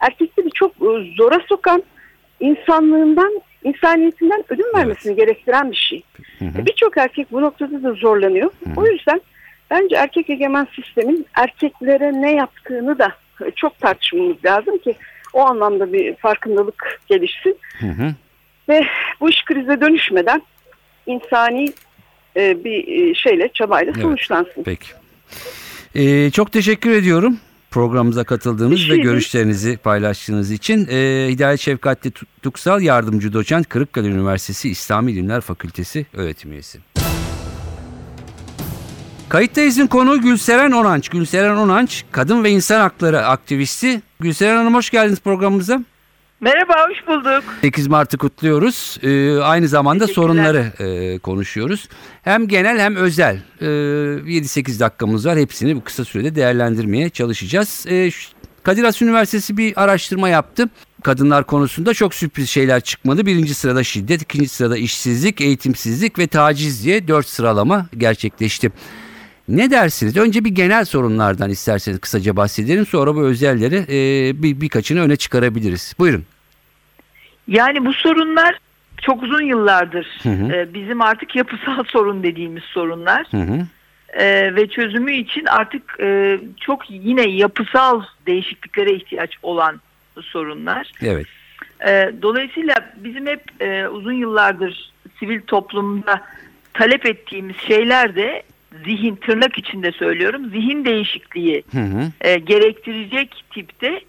erkekleri 0.00 0.50
çok 0.54 0.72
e, 0.72 1.14
zora 1.16 1.38
sokan 1.48 1.82
insanlığından 2.40 3.42
insaniyetinden 3.64 4.44
ödün 4.48 4.72
vermesini 4.74 5.16
gerektiren 5.16 5.70
bir 5.70 5.76
şey. 5.76 6.02
Birçok 6.40 6.96
erkek 6.96 7.32
bu 7.32 7.40
noktada 7.42 7.82
da 7.82 7.92
zorlanıyor. 7.92 8.50
O 8.76 8.86
yüzden 8.86 9.20
bence 9.70 9.96
erkek 9.96 10.30
egemen 10.30 10.68
sistemin 10.76 11.26
erkeklere 11.34 12.12
ne 12.12 12.32
yaptığını 12.32 12.98
da 12.98 13.08
çok 13.56 13.78
tartışmamız 13.78 14.44
lazım 14.44 14.78
ki 14.78 14.94
o 15.32 15.40
anlamda 15.40 15.92
bir 15.92 16.16
farkındalık 16.16 17.00
gelişsin. 17.06 17.58
Hı 17.78 17.86
hı. 17.86 18.14
Ve 18.68 18.86
bu 19.20 19.30
iş 19.30 19.44
krize 19.44 19.80
dönüşmeden 19.80 20.42
insani 21.06 21.72
e, 22.36 22.64
bir 22.64 22.88
e, 22.88 23.14
şeyle 23.14 23.50
çabayla 23.54 23.92
Evet. 23.92 24.02
sonuçlansın. 24.02 24.62
Peki. 24.64 24.88
E, 25.94 26.30
çok 26.30 26.52
teşekkür 26.52 26.90
ediyorum 26.90 27.38
programımıza 27.70 28.24
katıldığınız 28.24 28.80
şey 28.80 28.96
ve 28.96 29.00
görüşlerinizi 29.02 29.76
paylaştığınız 29.76 30.50
için. 30.50 30.88
E, 30.90 31.28
Hidayet 31.30 31.60
Şefkatli 31.60 32.12
Tuksal 32.42 32.82
Yardımcı 32.82 33.32
Doçent 33.32 33.68
Kırıkkale 33.68 34.08
Üniversitesi 34.08 34.70
İslam 34.70 35.08
İlimler 35.08 35.40
Fakültesi 35.40 36.06
öğretim 36.14 36.52
üyesi. 36.52 36.78
Kayıttayız'ın 39.30 39.86
konuğu 39.86 40.20
Gülseren 40.20 40.72
Onanç. 40.72 41.08
Gülseren 41.08 41.56
Onanç, 41.56 42.04
kadın 42.12 42.44
ve 42.44 42.50
insan 42.50 42.80
hakları 42.80 43.26
aktivisti. 43.26 44.02
Gülseren 44.20 44.56
Hanım 44.56 44.74
hoş 44.74 44.90
geldiniz 44.90 45.20
programımıza. 45.20 45.82
Merhaba, 46.40 46.74
hoş 46.88 47.06
bulduk. 47.06 47.44
8 47.60 47.86
Mart'ı 47.86 48.18
kutluyoruz. 48.18 48.98
Ee, 49.02 49.38
aynı 49.38 49.68
zamanda 49.68 50.06
sorunları 50.06 50.72
e, 50.78 51.18
konuşuyoruz. 51.18 51.88
Hem 52.22 52.48
genel 52.48 52.78
hem 52.78 52.96
özel. 52.96 53.42
Ee, 53.60 53.66
7-8 53.66 54.80
dakikamız 54.80 55.26
var. 55.26 55.38
Hepsini 55.38 55.76
bu 55.76 55.84
kısa 55.84 56.04
sürede 56.04 56.34
değerlendirmeye 56.34 57.10
çalışacağız. 57.10 57.86
Ee, 57.88 58.10
Kadir 58.62 58.84
Has 58.84 59.02
Üniversitesi 59.02 59.56
bir 59.56 59.82
araştırma 59.82 60.28
yaptı. 60.28 60.68
Kadınlar 61.02 61.44
konusunda 61.44 61.94
çok 61.94 62.14
sürpriz 62.14 62.50
şeyler 62.50 62.80
çıkmadı. 62.80 63.26
Birinci 63.26 63.54
sırada 63.54 63.84
şiddet, 63.84 64.22
ikinci 64.22 64.48
sırada 64.48 64.76
işsizlik, 64.76 65.40
eğitimsizlik 65.40 66.18
ve 66.18 66.26
taciz 66.26 66.84
diye 66.84 67.08
dört 67.08 67.26
sıralama 67.26 67.86
gerçekleşti. 67.98 68.70
Ne 69.50 69.70
dersiniz? 69.70 70.16
Önce 70.16 70.44
bir 70.44 70.50
genel 70.50 70.84
sorunlardan 70.84 71.50
isterseniz 71.50 72.00
kısaca 72.00 72.36
bahsedelim. 72.36 72.86
Sonra 72.86 73.14
bu 73.14 73.22
özelleri 73.22 73.76
e, 73.76 74.42
bir, 74.42 74.60
birkaçını 74.60 75.00
öne 75.00 75.16
çıkarabiliriz. 75.16 75.94
Buyurun. 75.98 76.24
Yani 77.48 77.84
bu 77.84 77.92
sorunlar 77.92 78.58
çok 79.02 79.22
uzun 79.22 79.42
yıllardır 79.42 80.06
Hı 80.22 80.28
hı. 80.28 80.52
e, 80.52 80.74
bizim 80.74 81.02
artık 81.02 81.36
yapısal 81.36 81.84
sorun 81.88 82.22
dediğimiz 82.22 82.62
sorunlar 82.62 83.26
Hı 83.30 83.36
hı. 83.36 83.66
E, 84.12 84.54
ve 84.56 84.68
çözümü 84.68 85.12
için 85.12 85.44
artık 85.46 85.96
e, 86.00 86.38
çok 86.60 86.90
yine 86.90 87.28
yapısal 87.28 88.02
değişikliklere 88.26 88.92
ihtiyaç 88.92 89.30
olan 89.42 89.80
sorunlar. 90.22 90.92
Evet. 91.02 91.26
E, 91.86 92.12
dolayısıyla 92.22 92.92
bizim 92.96 93.26
hep 93.26 93.62
e, 93.62 93.88
uzun 93.88 94.12
yıllardır 94.12 94.92
sivil 95.18 95.40
toplumda 95.40 96.22
talep 96.74 97.06
ettiğimiz 97.06 97.56
şeyler 97.56 98.16
de 98.16 98.42
zihin 98.84 99.16
tırnak 99.16 99.58
içinde 99.58 99.92
söylüyorum 99.92 100.50
zihin 100.50 100.84
değişikliği 100.84 101.64
Hı 101.72 101.80
hı. 101.80 102.10
e, 102.20 102.34
gerektirecek 102.38 103.44
tipte 103.50 104.00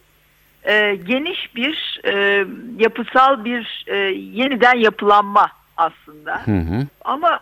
e, 0.64 0.96
geniş 0.96 1.56
bir 1.56 2.02
e, 2.06 2.46
yapısal 2.80 3.46
bir 3.46 3.86
e, 3.88 3.96
yeniden 4.16 4.78
yapılanma 4.78 5.52
aslında. 5.78 6.42
Hı 6.46 6.52
hı. 6.52 6.88
Ama 7.06 7.40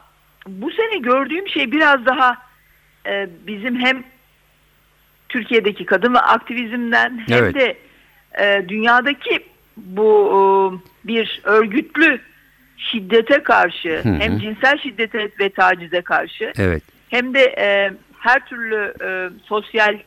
bu 0.48 0.72
sene 0.72 0.98
gördüğüm 0.98 1.48
şey 1.48 1.72
biraz 1.72 2.06
daha 2.06 2.38
e, 3.06 3.30
bizim 3.48 3.80
hem 3.80 4.04
Türkiye'deki 5.30 5.86
kadın 5.86 6.14
ve 6.14 6.20
aktivizmden 6.20 7.24
hem 7.28 7.44
Evet. 7.44 7.56
de 7.56 7.78
e, 8.40 8.70
dünyadaki 8.70 9.40
bu 9.78 10.30
e, 10.34 10.38
bir 11.08 11.42
örgütlü 11.44 12.20
şiddete 12.78 13.44
karşı 13.44 13.90
Hı 14.04 14.10
hı. 14.10 14.20
hem 14.20 14.40
cinsel 14.40 14.78
şiddete 14.78 15.30
ve 15.40 15.50
tacize 15.50 16.02
karşı 16.02 16.54
Evet. 16.58 16.84
Hem 17.10 17.34
de 17.34 17.56
e, 17.58 17.94
her 18.20 18.46
türlü 18.46 18.94
e, 19.04 19.30
sosyal, 19.46 20.00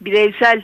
bireysel 0.00 0.62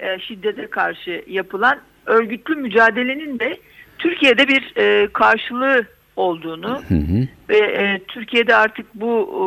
e, 0.00 0.18
şiddete 0.18 0.66
karşı 0.66 1.24
yapılan 1.26 1.80
örgütlü 2.06 2.54
mücadelenin 2.54 3.38
de 3.38 3.56
Türkiye'de 3.98 4.48
bir 4.48 4.72
e, 4.76 5.08
karşılığı 5.12 5.86
olduğunu 6.16 6.82
Hı 6.88 6.94
hı. 6.94 7.28
ve 7.48 7.58
e, 7.58 8.00
Türkiye'de 8.08 8.54
artık 8.54 8.94
bu 8.94 9.30
e, 9.32 9.46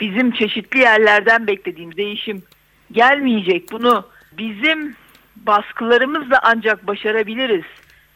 bizim 0.00 0.30
çeşitli 0.30 0.78
yerlerden 0.78 1.46
beklediğimiz 1.46 1.96
değişim 1.96 2.42
gelmeyecek. 2.92 3.72
Bunu 3.72 4.06
bizim 4.32 4.94
baskılarımızla 5.36 6.40
ancak 6.42 6.86
başarabiliriz 6.86 7.64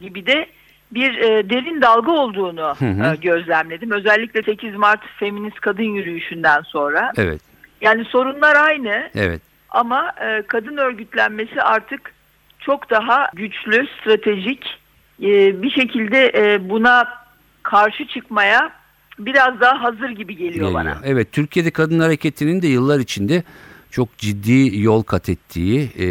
gibi 0.00 0.26
de 0.26 0.46
bir 0.94 1.14
e, 1.18 1.50
derin 1.50 1.82
dalga 1.82 2.12
olduğunu 2.12 2.74
Hı 2.78 2.84
hı. 2.84 3.12
e, 3.12 3.16
gözlemledim. 3.16 3.90
Özellikle 3.90 4.42
8 4.42 4.74
Mart 4.76 5.00
Feminist 5.18 5.60
Kadın 5.60 5.82
Yürüyüşü'nden 5.82 6.60
sonra. 6.62 7.12
Evet. 7.16 7.40
Yani 7.80 8.04
sorunlar 8.04 8.56
aynı 8.56 9.10
Evet. 9.14 9.42
ama 9.70 10.12
e, 10.20 10.42
kadın 10.42 10.76
örgütlenmesi 10.76 11.62
artık 11.62 12.12
çok 12.60 12.90
daha 12.90 13.26
güçlü, 13.34 13.86
stratejik 14.00 14.66
e, 15.22 15.62
bir 15.62 15.70
şekilde 15.70 16.32
e, 16.34 16.68
buna 16.70 17.08
karşı 17.62 18.06
çıkmaya 18.06 18.72
biraz 19.18 19.60
daha 19.60 19.82
hazır 19.82 20.10
gibi 20.10 20.36
geliyor, 20.36 20.52
Geliyor. 20.54 20.74
bana. 20.74 20.96
Evet. 21.04 21.32
Türkiye'de 21.32 21.70
kadın 21.70 22.00
hareketinin 22.00 22.62
de 22.62 22.66
yıllar 22.66 22.98
içinde 23.00 23.42
çok 23.92 24.18
ciddi 24.18 24.82
yol 24.82 25.02
kat 25.02 25.28
ettiği, 25.28 25.90
e, 25.98 26.06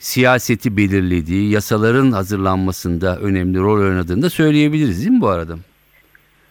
siyaseti 0.00 0.76
belirlediği, 0.76 1.50
yasaların 1.50 2.12
hazırlanmasında 2.12 3.18
önemli 3.18 3.58
rol 3.58 3.80
oynadığını 3.80 4.22
da 4.22 4.30
söyleyebiliriz 4.30 4.98
değil 5.00 5.10
mi 5.10 5.20
bu 5.20 5.28
arada? 5.28 5.58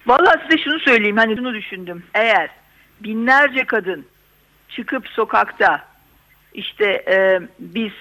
Vallahi 0.07 0.39
size 0.49 0.63
şunu 0.63 0.79
söyleyeyim 0.79 1.17
hani 1.17 1.35
şunu 1.35 1.53
düşündüm. 1.53 2.03
Eğer 2.13 2.49
binlerce 3.03 3.63
kadın 3.65 4.05
çıkıp 4.69 5.07
sokakta 5.07 5.85
işte 6.53 6.85
e, 6.85 7.39
biz 7.59 7.91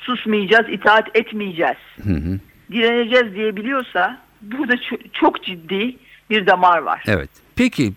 susmayacağız, 0.00 0.68
itaat 0.68 1.16
etmeyeceğiz, 1.16 1.76
Hı 2.02 2.12
hı. 2.12 2.38
direneceğiz 2.72 3.34
diyebiliyorsa 3.34 4.20
burada 4.42 4.74
ço- 4.74 5.10
çok 5.12 5.44
ciddi 5.44 5.96
bir 6.30 6.46
damar 6.46 6.78
var. 6.78 7.02
Evet. 7.06 7.30
Peki 7.56 7.92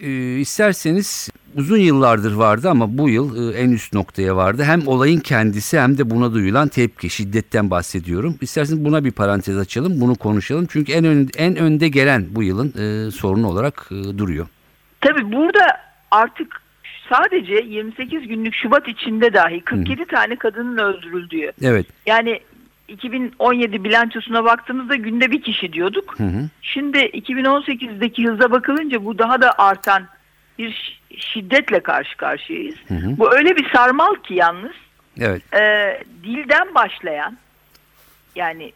e, 0.00 0.10
isterseniz 0.38 1.30
uzun 1.56 1.76
yıllardır 1.76 2.32
vardı 2.32 2.70
ama 2.70 2.98
bu 2.98 3.08
yıl 3.08 3.54
e, 3.54 3.58
en 3.58 3.70
üst 3.70 3.92
noktaya 3.92 4.36
vardı. 4.36 4.64
Hem 4.64 4.88
olayın 4.88 5.20
kendisi 5.20 5.80
hem 5.80 5.98
de 5.98 6.10
buna 6.10 6.32
duyulan 6.32 6.68
tepki, 6.68 7.10
şiddetten 7.10 7.70
bahsediyorum. 7.70 8.36
İsterseniz 8.40 8.84
buna 8.84 9.04
bir 9.04 9.12
parantez 9.12 9.58
açalım, 9.58 10.00
bunu 10.00 10.14
konuşalım. 10.14 10.66
Çünkü 10.70 10.92
en 10.92 11.04
ön, 11.04 11.28
en 11.36 11.56
önde 11.56 11.88
gelen 11.88 12.26
bu 12.30 12.42
yılın 12.42 12.68
e, 12.68 13.10
sorunu 13.10 13.48
olarak 13.48 13.88
e, 13.90 14.18
duruyor. 14.18 14.46
Tabii 15.00 15.32
burada 15.32 15.66
artık 16.10 16.62
sadece 17.08 17.54
28 17.54 18.28
günlük 18.28 18.54
Şubat 18.54 18.88
içinde 18.88 19.34
dahi 19.34 19.60
47 19.60 20.04
tane 20.04 20.36
kadının 20.36 20.78
öldürüldüğü. 20.78 21.52
Evet. 21.62 21.86
Yani 22.06 22.40
2017 22.88 23.84
bilançosuna 23.84 24.44
baktığımızda 24.44 24.94
günde 24.94 25.30
bir 25.30 25.42
kişi 25.42 25.72
diyorduk. 25.72 26.18
Hı 26.18 26.24
hı. 26.24 26.48
Şimdi 26.62 26.98
2018'deki 26.98 28.28
hıza 28.28 28.50
bakılınca 28.50 29.04
bu 29.04 29.18
daha 29.18 29.40
da 29.40 29.58
artan 29.58 30.02
bir 30.58 31.00
şiddetle 31.18 31.80
karşı 31.80 32.16
karşıyayız. 32.16 32.76
Hı 32.88 32.94
hı. 32.94 33.18
Bu 33.18 33.34
öyle 33.34 33.56
bir 33.56 33.70
sarmal 33.72 34.14
ki 34.14 34.34
yalnız 34.34 34.72
Evet. 35.20 35.54
e, 35.54 35.98
dilden 36.24 36.74
başlayan 36.74 37.38
yani 38.36 38.72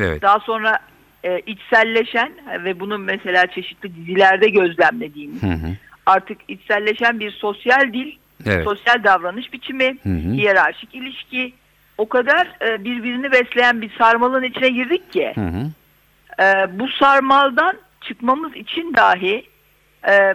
Evet. 0.00 0.22
daha 0.22 0.40
sonra 0.40 0.78
e, 1.24 1.40
içselleşen 1.40 2.32
ve 2.64 2.80
bunu 2.80 2.98
mesela 2.98 3.46
çeşitli 3.46 3.96
dizilerde 3.96 4.48
gözlemlediğimiz 4.48 5.42
Hı 5.42 5.46
hı. 5.46 5.76
artık 6.06 6.38
içselleşen 6.48 7.20
bir 7.20 7.30
sosyal 7.30 7.92
dil, 7.92 8.12
Evet. 8.46 8.64
sosyal 8.64 9.04
davranış 9.04 9.52
biçimi, 9.52 9.98
Hı 10.02 10.08
hı. 10.08 10.32
hiyerarşik 10.32 10.94
ilişki 10.94 11.52
o 11.98 12.08
kadar 12.08 12.48
e, 12.62 12.84
birbirini 12.84 13.32
besleyen 13.32 13.82
bir 13.82 13.90
sarmalın 13.98 14.42
içine 14.42 14.68
girdik 14.68 15.12
ki 15.12 15.32
Hı 15.34 15.40
hı. 15.40 15.70
e, 16.42 16.78
bu 16.78 16.88
sarmaldan 16.88 17.76
çıkmamız 18.00 18.56
için 18.56 18.94
dahi 18.94 19.44
e, 20.08 20.34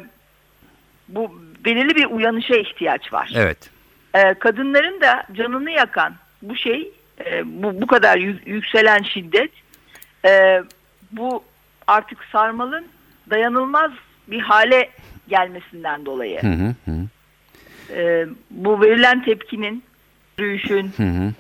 bu 1.10 1.42
belirli 1.66 1.96
bir 1.96 2.06
uyanışa 2.06 2.56
ihtiyaç 2.56 3.14
var. 3.14 3.32
Evet. 3.36 3.70
E, 4.14 4.34
kadınların 4.34 5.02
da 5.02 5.24
canını 5.34 5.72
yakan 5.72 6.14
bu 6.42 6.56
şey, 6.56 6.92
e, 7.26 7.42
bu 7.46 7.82
bu 7.82 7.88
kadar 7.88 8.18
yü- 8.18 8.50
yükselen 8.50 9.04
şiddet, 9.04 9.52
e, 10.26 10.64
bu 11.12 11.44
artık 11.88 12.24
sarmalın 12.32 12.86
dayanılmaz 13.30 13.92
bir 14.28 14.40
hale 14.40 14.90
gelmesinden 15.28 16.06
dolayı. 16.06 16.42
Hı 16.42 16.48
hı. 16.48 16.76
Hı 16.86 16.98
E, 17.96 18.26
bu 18.52 18.82
verilen 18.82 19.24
tepkinin, 19.24 19.84
yürüyüşün 20.38 20.92
hı. 20.98 21.04
hı. 21.04 21.34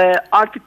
e, 0.00 0.12
artık 0.32 0.62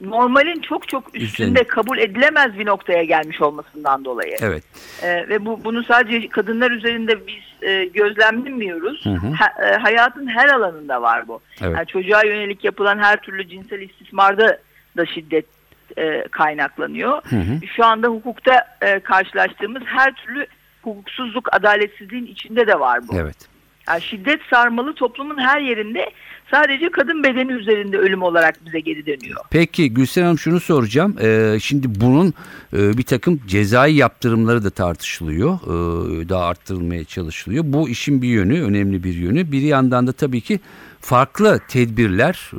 normalin 0.00 0.60
çok 0.60 0.88
çok 0.88 1.16
üstünde 1.16 1.64
kabul 1.64 1.98
edilemez 1.98 2.58
bir 2.58 2.66
noktaya 2.66 3.04
gelmiş 3.04 3.40
olmasından 3.40 4.04
dolayı. 4.04 4.36
Evet. 4.40 4.64
E, 5.02 5.28
ve 5.28 5.44
bu 5.44 5.64
bunu 5.64 5.84
sadece 5.84 6.28
kadınlar 6.28 6.70
üzerinde 6.70 7.26
biz 7.26 7.68
e, 7.68 7.84
gözlemlemiyoruz. 7.84 9.06
Hı 9.06 9.10
hı. 9.10 9.26
Ha- 9.26 9.64
e, 9.66 9.76
hayatın 9.76 10.26
her 10.26 10.48
alanında 10.48 11.02
var 11.02 11.28
bu. 11.28 11.40
Evet. 11.62 11.76
Yani 11.76 11.86
çocuğa 11.86 12.24
yönelik 12.24 12.64
yapılan 12.64 12.98
her 12.98 13.16
türlü 13.16 13.48
cinsel 13.48 13.80
istismarda 13.80 14.58
da 14.96 15.06
şiddet 15.06 15.46
e, 15.98 16.24
kaynaklanıyor. 16.30 17.22
Hı 17.24 17.36
hı. 17.36 17.66
Şu 17.76 17.84
anda 17.84 18.08
hukukta 18.08 18.76
e, 18.82 19.00
karşılaştığımız 19.00 19.82
her 19.86 20.14
türlü 20.14 20.46
hukuksuzluk, 20.82 21.54
adaletsizliğin 21.54 22.26
içinde 22.26 22.66
de 22.66 22.80
var 22.80 23.08
bu. 23.08 23.16
Evet. 23.18 23.53
Yani 23.88 24.02
şiddet 24.02 24.40
sarmalı 24.50 24.94
toplumun 24.94 25.38
her 25.38 25.60
yerinde 25.60 26.10
sadece 26.50 26.90
kadın 26.90 27.22
bedeni 27.22 27.52
üzerinde 27.52 27.98
ölüm 27.98 28.22
olarak 28.22 28.66
bize 28.66 28.80
geri 28.80 29.06
dönüyor. 29.06 29.40
Peki 29.50 29.94
Gülsen 29.94 30.22
Hanım 30.22 30.38
şunu 30.38 30.60
soracağım. 30.60 31.16
Ee, 31.22 31.56
şimdi 31.60 32.00
bunun 32.00 32.34
e, 32.72 32.98
bir 32.98 33.02
takım 33.02 33.40
cezai 33.46 33.94
yaptırımları 33.94 34.64
da 34.64 34.70
tartışılıyor. 34.70 35.54
Ee, 35.54 36.28
daha 36.28 36.46
arttırılmaya 36.46 37.04
çalışılıyor. 37.04 37.64
Bu 37.66 37.88
işin 37.88 38.22
bir 38.22 38.28
yönü, 38.28 38.62
önemli 38.62 39.04
bir 39.04 39.14
yönü. 39.14 39.52
Bir 39.52 39.62
yandan 39.62 40.06
da 40.06 40.12
tabii 40.12 40.40
ki 40.40 40.60
farklı 41.00 41.60
tedbirler, 41.68 42.50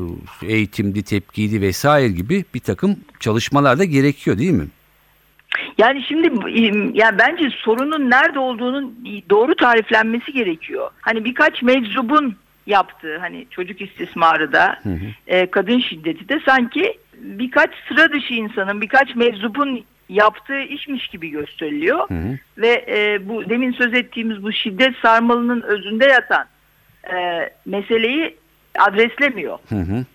e, 0.44 0.54
eğitimdi, 0.54 1.04
tepkiydi 1.04 1.62
vesaire 1.62 2.08
gibi 2.08 2.46
bir 2.54 2.60
takım 2.60 3.00
çalışmalar 3.20 3.80
da 3.80 3.84
gerekiyor 3.84 4.38
değil 4.38 4.52
mi? 4.52 4.68
Yani 5.78 6.04
şimdi 6.04 6.28
yani 6.94 7.18
bence 7.20 7.50
sorunun 7.50 8.10
nerede 8.10 8.40
olduğunun 8.40 8.96
doğru 9.30 9.56
tariflenmesi 9.56 10.34
gerekiyor. 10.34 10.90
Hani 11.02 11.26
birkaç 11.26 11.62
meczubun 11.64 12.36
yaptığı 12.66 13.18
hani 13.18 13.46
çocuk 13.50 13.82
istismarı 13.82 14.54
da 14.54 14.80
e, 15.28 15.52
kadın 15.52 15.80
şiddeti 15.80 16.30
de 16.30 16.40
sanki 16.46 16.98
birkaç 17.18 17.70
sıra 17.88 18.12
dışı 18.12 18.34
insanın 18.34 18.82
birkaç 18.82 19.16
meczubun 19.16 19.84
yaptığı 20.10 20.62
işmiş 20.62 21.08
gibi 21.08 21.30
gösteriliyor. 21.30 22.10
Hı 22.10 22.14
hı. 22.14 22.38
Ve 22.58 22.86
e, 22.88 23.30
bu 23.30 23.50
demin 23.50 23.72
söz 23.72 23.94
ettiğimiz 23.94 24.44
bu 24.44 24.52
şiddet 24.52 24.96
sarmalının 25.02 25.62
özünde 25.62 26.06
yatan 26.06 26.46
e, 27.14 27.50
meseleyi 27.66 28.36
adreslemiyor. 28.80 29.60
Hı 29.70 29.76
hı. 29.76 30.06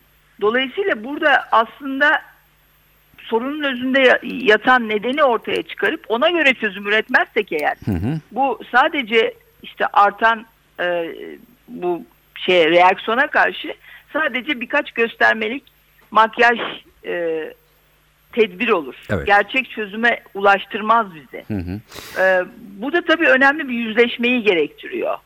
Dolayısıyla 0.40 1.04
burada 1.04 1.44
aslında 1.52 2.22
sorunun 3.30 3.62
özünde 3.62 4.00
ya- 4.00 4.20
yatan 4.22 4.88
nedeni 4.88 5.24
ortaya 5.24 5.62
çıkarıp 5.62 6.04
ona 6.08 6.30
göre 6.30 6.54
çözüm 6.54 6.86
üretmezsek 6.86 7.52
eğer 7.52 7.76
Hı 7.84 7.90
hı. 7.92 8.20
bu 8.32 8.60
sadece 8.72 9.34
işte 9.62 9.86
artan 9.86 10.46
e, 10.80 11.14
bu 11.68 12.02
şeye 12.46 12.70
reaksiyona 12.70 13.26
karşı 13.26 13.74
sadece 14.12 14.60
birkaç 14.60 14.92
göstermelik 14.92 15.62
makyaj 16.10 16.58
e, 17.06 17.44
tedbir 18.32 18.68
olur. 18.68 18.94
Evet. 19.10 19.26
Gerçek 19.26 19.70
çözüme 19.70 20.20
ulaştırmaz 20.34 21.06
bizi. 21.14 21.44
Hı 21.48 21.54
hı. 21.54 21.80
Ee, 22.22 22.42
bu 22.58 22.92
da 22.92 23.04
tabii 23.04 23.26
önemli 23.28 23.68
bir 23.68 23.74
yüzleşmeyi 23.74 24.42
gerektiriyor. 24.42 25.18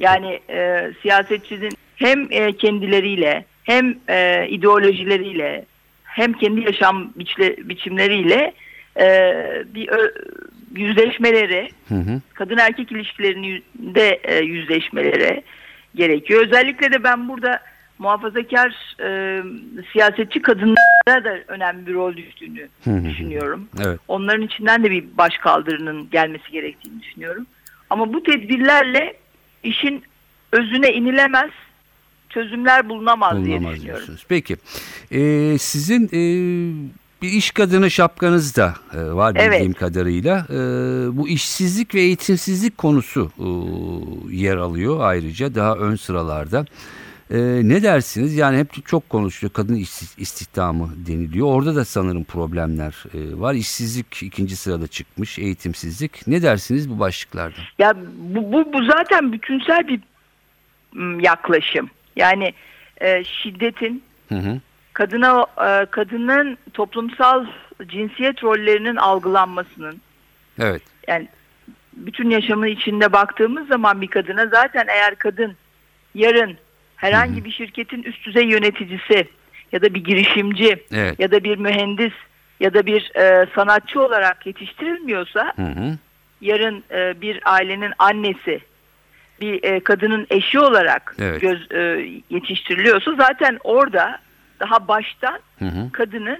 Yani 0.00 0.40
e, 0.50 0.90
siyasetçinin 1.02 1.72
hem 1.96 2.26
e, 2.30 2.52
kendileriyle 2.52 3.44
hem 3.64 3.98
e, 4.08 4.46
ideolojileriyle 4.48 5.64
hem 6.16 6.32
kendi 6.32 6.60
yaşam 6.60 7.12
biçle, 7.16 7.56
biçimleriyle 7.68 8.52
e, 9.00 9.06
bir 9.74 9.88
ö, 9.88 10.12
yüzleşmeleri, 10.76 11.68
Hı 11.88 11.94
hı. 11.94 12.20
kadın 12.34 12.56
erkek 12.58 12.92
ilişkilerinde 12.92 14.20
e, 14.24 14.38
yüzleşmeleri 14.44 15.42
gerekiyor. 15.94 16.46
Özellikle 16.46 16.92
de 16.92 17.04
ben 17.04 17.28
burada 17.28 17.60
muhafazakar 17.98 18.96
e, 19.02 19.42
siyasetçi 19.92 20.42
kadınlara 20.42 21.24
da 21.24 21.38
önemli 21.48 21.86
bir 21.86 21.94
rol 21.94 22.16
düştüğünü 22.16 22.68
Hı 22.84 22.90
hı. 22.90 23.04
düşünüyorum. 23.04 23.68
Evet. 23.86 24.00
Onların 24.08 24.42
içinden 24.42 24.84
de 24.84 24.90
bir 24.90 25.04
baş 25.18 25.38
kaldırının 25.38 26.10
gelmesi 26.10 26.50
gerektiğini 26.52 27.02
düşünüyorum. 27.02 27.46
Ama 27.90 28.12
bu 28.12 28.22
tedbirlerle 28.22 29.16
işin 29.62 30.02
özüne 30.52 30.92
inilemez, 30.92 31.50
çözümler 32.30 32.88
bulunamaz, 32.88 33.44
diye 33.44 33.56
Bulunamaz 33.56 33.74
düşünüyorum. 33.74 33.84
diyorsunuz. 34.06 34.24
Peki. 34.28 34.56
Ee, 35.12 35.56
sizin 35.58 36.04
e, 36.06 36.20
bir 37.22 37.28
iş 37.28 37.50
kadını 37.50 37.90
şapkanız 37.90 38.56
da 38.56 38.74
e, 38.94 38.98
var 38.98 39.34
bildiğim 39.34 39.52
Evet. 39.52 39.78
kadarıyla. 39.78 40.46
E, 40.50 40.56
bu 41.16 41.28
işsizlik 41.28 41.94
ve 41.94 42.00
eğitimsizlik 42.00 42.78
konusu 42.78 43.30
e, 43.38 43.46
yer 44.36 44.56
alıyor 44.56 45.00
ayrıca 45.00 45.54
daha 45.54 45.76
ön 45.76 45.96
sıralarda. 45.96 46.64
E, 47.30 47.38
ne 47.62 47.82
dersiniz? 47.82 48.34
Yani 48.36 48.58
hep 48.58 48.86
çok 48.86 49.10
konuşuluyor 49.10 49.52
kadın 49.52 49.74
işsiz, 49.74 50.14
istihdamı 50.18 50.90
deniliyor. 51.06 51.46
Orada 51.46 51.76
da 51.76 51.84
sanırım 51.84 52.24
problemler 52.24 53.04
e, 53.14 53.40
var. 53.40 53.54
İşsizlik 53.54 54.22
ikinci 54.22 54.56
sırada 54.56 54.86
çıkmış, 54.86 55.38
eğitimsizlik. 55.38 56.26
Ne 56.26 56.42
dersiniz 56.42 56.90
bu 56.90 56.98
başlıklarda? 56.98 57.56
Ya 57.78 57.94
bu, 58.18 58.52
bu, 58.52 58.72
bu 58.72 58.84
zaten 58.84 59.32
bütünsel 59.32 59.88
bir 59.88 60.00
yaklaşım. 61.24 61.90
Yani 62.16 62.54
e, 63.00 63.24
şiddetin 63.24 64.04
Hı 64.28 64.34
hı. 64.34 64.60
kadına 64.92 65.46
e, 65.58 65.86
kadının 65.86 66.58
toplumsal 66.74 67.46
cinsiyet 67.86 68.44
rollerinin 68.44 68.96
algılanmasının 68.96 70.00
Evet. 70.60 70.82
yani 71.08 71.28
bütün 71.92 72.30
yaşamı 72.30 72.68
içinde 72.68 73.12
baktığımız 73.12 73.68
zaman 73.68 74.00
bir 74.00 74.06
kadına 74.08 74.46
zaten 74.46 74.86
eğer 74.88 75.14
kadın 75.14 75.56
yarın 76.14 76.56
herhangi 76.96 77.44
bir 77.44 77.52
şirketin 77.52 78.02
üst 78.02 78.26
düzey 78.26 78.44
yöneticisi 78.46 79.28
ya 79.72 79.82
da 79.82 79.94
bir 79.94 80.04
girişimci 80.04 80.84
Evet. 80.92 81.20
ya 81.20 81.30
da 81.30 81.44
bir 81.44 81.58
mühendis 81.58 82.12
ya 82.60 82.74
da 82.74 82.86
bir 82.86 83.10
e, 83.16 83.46
sanatçı 83.54 84.02
olarak 84.02 84.46
yetiştirilmiyorsa 84.46 85.52
Hı 85.56 85.62
hı. 85.62 85.98
yarın 86.40 86.84
e, 86.90 87.20
bir 87.20 87.40
ailenin 87.44 87.92
annesi 87.98 88.60
bir 89.40 89.64
e, 89.64 89.80
kadının 89.80 90.26
eşi 90.30 90.60
olarak 90.60 91.16
Evet. 91.18 91.40
göz 91.40 91.72
e, 91.72 92.10
yetiştiriliyorsa 92.30 93.14
zaten 93.14 93.58
orada 93.64 94.18
daha 94.60 94.88
baştan 94.88 95.38
Hı 95.58 95.64
hı. 95.64 95.92
kadının 95.92 96.38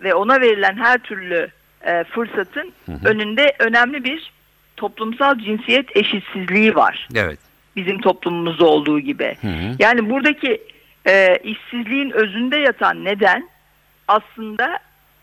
ve 0.00 0.14
ona 0.14 0.40
verilen 0.40 0.76
her 0.76 0.98
türlü 0.98 1.48
e, 1.86 2.04
fırsatın 2.04 2.72
önünde 3.04 3.56
önemli 3.58 4.04
bir 4.04 4.32
toplumsal 4.76 5.38
cinsiyet 5.38 5.96
eşitsizliği 5.96 6.74
var. 6.74 7.08
Evet. 7.14 7.38
Bizim 7.76 8.00
toplumumuzda 8.00 8.64
olduğu 8.64 9.00
gibi. 9.00 9.36
Hı 9.40 9.48
hı. 9.48 9.76
Yani 9.78 10.10
buradaki 10.10 10.62
e, 11.06 11.38
işsizliğin 11.44 12.10
özünde 12.10 12.56
yatan 12.56 13.04
neden 13.04 13.48
aslında 14.08 14.78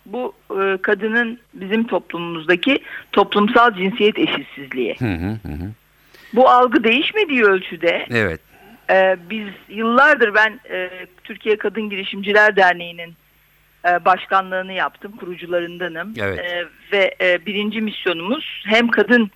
bu 0.05 0.33
e, 0.61 0.77
kadının 0.81 1.39
bizim 1.53 1.87
toplumumuzdaki 1.87 2.79
toplumsal 3.11 3.73
cinsiyet 3.73 4.19
eşitsizliği. 4.19 4.95
Hı 4.99 5.05
hı. 5.05 5.27
Hı 5.27 5.53
hı. 5.53 5.71
Bu 6.33 6.49
algı 6.49 6.83
değişmediği 6.83 7.43
ölçüde 7.43 8.05
Evet. 8.11 8.39
ee, 8.89 9.17
biz 9.29 9.47
yıllardır 9.69 10.35
ben 10.35 10.59
e, 10.69 10.89
Türkiye 11.23 11.57
Kadın 11.57 11.89
Girişimciler 11.89 12.55
Derneği'nin 12.55 13.13
e, 13.87 14.05
başkanlığını 14.05 14.73
yaptım, 14.73 15.11
kurucularındanım. 15.17 16.13
Evet. 16.17 16.39
E, 16.39 16.65
ve 16.91 17.15
e, 17.21 17.45
birinci 17.45 17.81
misyonumuz 17.81 18.63
hem 18.65 18.87
kadın 18.87 19.31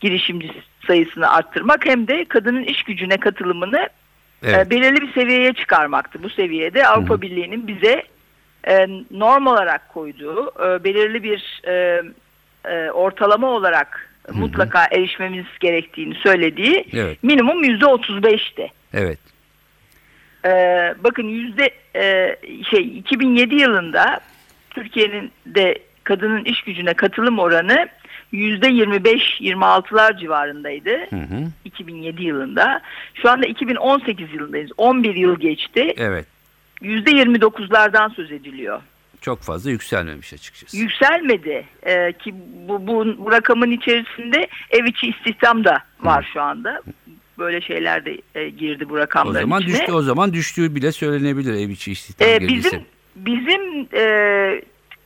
girişimci 0.00 0.52
sayısını 0.86 1.32
arttırmak 1.32 1.86
hem 1.86 2.08
de 2.08 2.24
kadının 2.24 2.62
iş 2.62 2.82
gücüne 2.82 3.16
katılımını 3.16 3.88
Evet. 4.44 4.66
e, 4.66 4.70
belirli 4.70 5.00
bir 5.00 5.12
seviyeye 5.12 5.52
çıkarmaktı. 5.52 6.22
Bu 6.22 6.30
seviyede 6.30 6.86
Avrupa 6.86 7.22
Birliği'nin 7.22 7.66
bize 7.66 8.02
e, 8.68 8.86
norm 9.10 9.46
olarak 9.46 9.88
koyduğu 9.88 10.52
e, 10.64 10.84
belirli 10.84 11.22
bir 11.22 11.62
e, 11.68 12.02
e, 12.64 12.90
ortalama 12.90 13.50
olarak 13.50 14.09
mutlaka 14.34 14.86
erişmemiz 14.92 15.44
gerektiğini 15.60 16.14
söylediği 16.14 16.84
Evet. 16.92 17.22
minimum 17.22 17.64
yüzde 17.64 17.86
otuz 17.86 18.22
beşti. 18.22 18.72
Evet. 18.92 19.18
bakın 21.04 21.28
yüzde 21.28 21.70
e, 21.96 22.36
şey 22.70 22.98
2007 22.98 23.54
yılında 23.54 24.20
Türkiye'nin 24.70 25.30
de 25.46 25.78
kadının 26.04 26.44
iş 26.44 26.62
gücüne 26.62 26.94
katılım 26.94 27.38
oranı 27.38 27.88
%25-26'lar 28.32 30.20
civarındaydı. 30.20 30.90
Hı 31.10 31.16
hı. 31.16 31.50
2007 31.64 32.24
yılında. 32.24 32.80
Şu 33.14 33.30
anda 33.30 33.46
2018 33.46 34.34
yılındayız. 34.34 34.70
11 34.76 35.14
yıl 35.14 35.40
geçti. 35.40 35.94
Evet. 35.96 36.26
%29'lardan 36.82 38.14
söz 38.14 38.32
ediliyor. 38.32 38.82
Çok 39.20 39.40
fazla 39.42 39.70
yükselmemiş 39.70 40.32
açıkçası. 40.32 40.76
Yükselmedi 40.76 41.64
Ee, 41.86 42.12
ki 42.12 42.34
bu, 42.68 42.86
bu, 42.86 43.14
bu 43.18 43.30
rakamın 43.32 43.70
içerisinde 43.70 44.48
ev 44.70 44.84
içi 44.84 45.06
istihdam 45.06 45.64
da 45.64 45.78
var 46.00 46.30
şu 46.32 46.42
anda. 46.42 46.82
Böyle 47.38 47.60
şeyler 47.60 48.04
de 48.04 48.20
e, 48.34 48.48
girdi 48.48 48.88
bu 48.88 48.94
o 48.94 48.98
rakamların 48.98 49.40
zaman 49.40 49.60
içine. 49.62 49.74
düştü 49.74 49.92
o 49.92 50.02
zaman 50.02 50.32
düştüğü 50.32 50.74
bile 50.74 50.92
söylenebilir 50.92 51.54
ev 51.54 51.68
içi 51.68 51.92
istihdam 51.92 52.28
Ee, 52.28 52.36
gelirse. 52.38 52.56
bizim 52.70 52.84
bizim 53.16 53.88
e, 53.92 54.02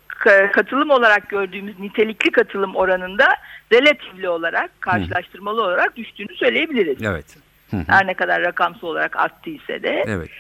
ka- 0.09 0.51
katılım 0.53 0.91
olarak 0.91 1.29
gördüğümüz 1.29 1.79
nitelikli 1.79 2.31
katılım 2.33 2.77
oranında 2.77 3.29
relatifli 3.73 4.29
olarak 4.29 4.81
karşılaştırmalı 4.81 5.63
olarak 5.63 5.97
düştüğünü 5.97 6.37
söyleyebiliriz. 6.37 7.03
Evet. 7.03 7.37
Hı 7.71 7.77
hı. 7.77 7.85
Her 7.87 8.07
ne 8.07 8.15
kadar 8.15 8.43
rakamsal 8.43 8.89
olarak 8.89 9.17
arttıysa 9.17 9.83
de. 9.83 10.05
Evet. 10.07 10.31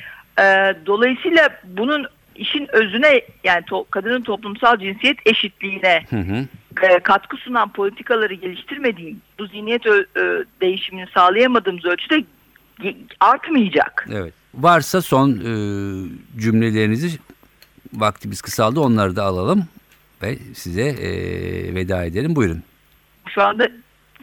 Ee, 0.40 0.74
dolayısıyla 0.86 1.48
bunun 1.64 2.06
işin 2.36 2.68
özüne 2.72 3.20
yani 3.44 3.60
to- 3.64 3.84
kadının 3.90 4.22
toplumsal 4.22 4.78
cinsiyet 4.78 5.16
eşitliğine 5.26 6.04
Hı 6.10 6.16
hı. 6.16 6.46
e, 6.86 6.98
katkı 6.98 7.36
sunan 7.36 7.72
politikaları 7.72 8.34
geliştirmediğim, 8.34 9.20
bu 9.38 9.46
zihniyet 9.46 9.86
ö- 9.86 10.04
ö, 10.14 10.44
değişimini 10.60 11.06
sağlayamadığımız 11.14 11.84
ölçüde 11.84 12.24
artmayacak. 13.20 14.08
Evet. 14.12 14.34
Varsa 14.54 15.02
son 15.02 15.30
e, 15.30 15.52
cümlelerinizi 16.40 17.18
vaktimiz 17.92 18.42
kısaldı 18.42 18.80
onları 18.80 19.16
da 19.16 19.22
alalım 19.24 19.64
ve 20.22 20.36
size 20.54 20.82
e, 20.82 21.10
veda 21.74 22.04
edelim. 22.04 22.36
Buyurun. 22.36 22.62
Şu 23.28 23.42
anda 23.42 23.68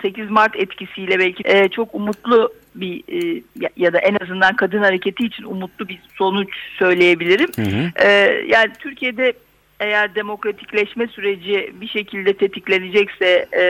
8 0.01 0.29
Mart 0.29 0.55
etkisiyle 0.55 1.19
belki 1.19 1.43
e, 1.45 1.69
çok 1.69 1.95
umutlu 1.95 2.53
bir 2.75 3.03
e, 3.07 3.41
ya, 3.77 3.93
da 3.93 3.99
en 3.99 4.17
azından 4.23 4.55
kadın 4.55 4.81
hareketi 4.81 5.25
için 5.25 5.43
umutlu 5.43 5.87
bir 5.87 5.99
sonuç 6.15 6.49
söyleyebilirim. 6.79 7.49
Hı 7.55 7.61
hı. 7.61 8.07
E, 8.07 8.09
yani 8.47 8.71
Türkiye'de 8.79 9.33
eğer 9.79 10.15
demokratikleşme 10.15 11.07
süreci 11.07 11.73
bir 11.81 11.87
şekilde 11.87 12.33
tetiklenecekse 12.33 13.47
e, 13.51 13.61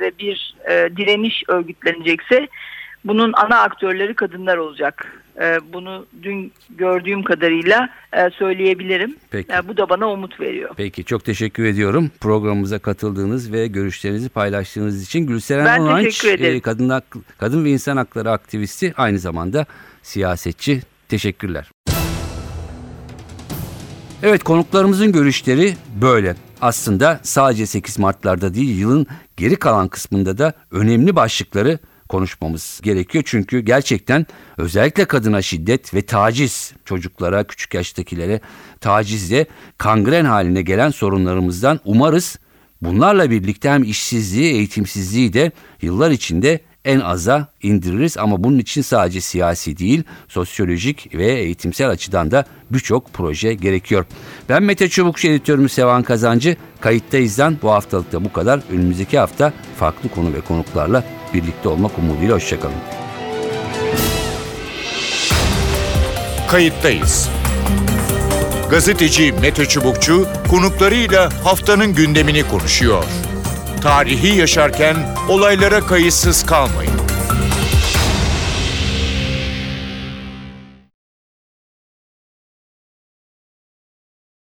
ve 0.00 0.12
bir 0.18 0.54
e, 0.70 0.96
direniş 0.96 1.44
örgütlenecekse 1.48 2.48
bunun 3.04 3.32
ana 3.32 3.60
aktörleri 3.60 4.14
kadınlar 4.14 4.56
olacak. 4.56 5.22
E, 5.40 5.58
bunu 5.72 6.06
dün 6.22 6.52
gördüğüm 6.70 7.22
kadarıyla 7.22 7.88
e, 8.12 8.30
söyleyebilirim. 8.30 9.16
Peki. 9.30 9.52
E, 9.52 9.68
bu 9.68 9.76
da 9.76 9.88
bana 9.88 10.10
umut 10.10 10.40
veriyor. 10.40 10.70
Peki 10.76 11.04
çok 11.04 11.24
teşekkür 11.24 11.64
ediyorum 11.64 12.10
programımıza 12.20 12.78
katıldığınız 12.78 13.52
ve 13.52 13.66
görüşlerinizi 13.66 14.28
paylaştığınız 14.28 15.02
için. 15.02 15.26
Gülseren 15.26 15.66
Ben 15.66 16.04
ederim. 16.24 16.56
e, 16.56 16.60
kadın, 16.60 17.02
kadın 17.38 17.64
ve 17.64 17.70
insan 17.70 17.96
hakları 17.96 18.30
aktivisti 18.30 18.94
aynı 18.96 19.18
zamanda 19.18 19.66
siyasetçi. 20.02 20.80
Teşekkürler. 21.08 21.70
Evet 24.22 24.44
konuklarımızın 24.44 25.12
görüşleri 25.12 25.74
böyle. 26.00 26.36
Aslında 26.60 27.20
sadece 27.22 27.66
8 27.66 27.98
Mart'larda 27.98 28.54
değil 28.54 28.78
yılın 28.78 29.06
geri 29.36 29.56
kalan 29.56 29.88
kısmında 29.88 30.38
da 30.38 30.52
önemli 30.70 31.16
başlıkları 31.16 31.78
konuşmamız 32.10 32.80
gerekiyor. 32.82 33.24
Çünkü 33.26 33.60
gerçekten 33.60 34.26
özellikle 34.58 35.04
kadına 35.04 35.42
şiddet 35.42 35.94
ve 35.94 36.02
taciz 36.02 36.72
çocuklara, 36.84 37.44
küçük 37.44 37.74
yaştakilere 37.74 38.40
tacizle 38.80 39.46
kangren 39.78 40.24
haline 40.24 40.62
gelen 40.62 40.90
sorunlarımızdan 40.90 41.80
umarız 41.84 42.38
bunlarla 42.82 43.30
birlikte 43.30 43.70
hem 43.70 43.82
işsizliği, 43.82 44.52
eğitimsizliği 44.52 45.32
de 45.32 45.52
yıllar 45.82 46.10
içinde 46.10 46.60
en 46.84 47.00
aza 47.00 47.48
indiririz 47.62 48.18
ama 48.18 48.44
bunun 48.44 48.58
için 48.58 48.82
sadece 48.82 49.20
siyasi 49.20 49.78
değil, 49.78 50.02
sosyolojik 50.28 51.14
ve 51.14 51.26
eğitimsel 51.32 51.88
açıdan 51.90 52.30
da 52.30 52.44
birçok 52.70 53.12
proje 53.12 53.54
gerekiyor. 53.54 54.04
Ben 54.48 54.62
Mete 54.62 54.88
Çubukçu 54.88 55.28
editörümüz 55.28 55.72
Sevan 55.72 56.02
Kazancı. 56.02 56.56
Kayıttayız'dan 56.80 57.58
bu 57.62 57.70
haftalıkta 57.70 58.24
bu 58.24 58.32
kadar. 58.32 58.60
Önümüzdeki 58.72 59.18
hafta 59.18 59.52
farklı 59.76 60.08
konu 60.08 60.34
ve 60.34 60.40
konuklarla 60.40 61.04
birlikte 61.34 61.68
olmak 61.68 61.98
umuduyla 61.98 62.34
hoşçakalın. 62.34 62.74
Kayıttayız. 66.48 67.28
Gazeteci 68.70 69.32
Mete 69.32 69.66
Çubukçu 69.66 70.28
konuklarıyla 70.50 71.28
haftanın 71.44 71.94
gündemini 71.94 72.48
konuşuyor. 72.48 73.04
Tarihi 73.82 74.38
yaşarken 74.38 74.96
olaylara 75.28 75.80
kayıtsız 75.80 76.46
kalmayın. 76.46 76.99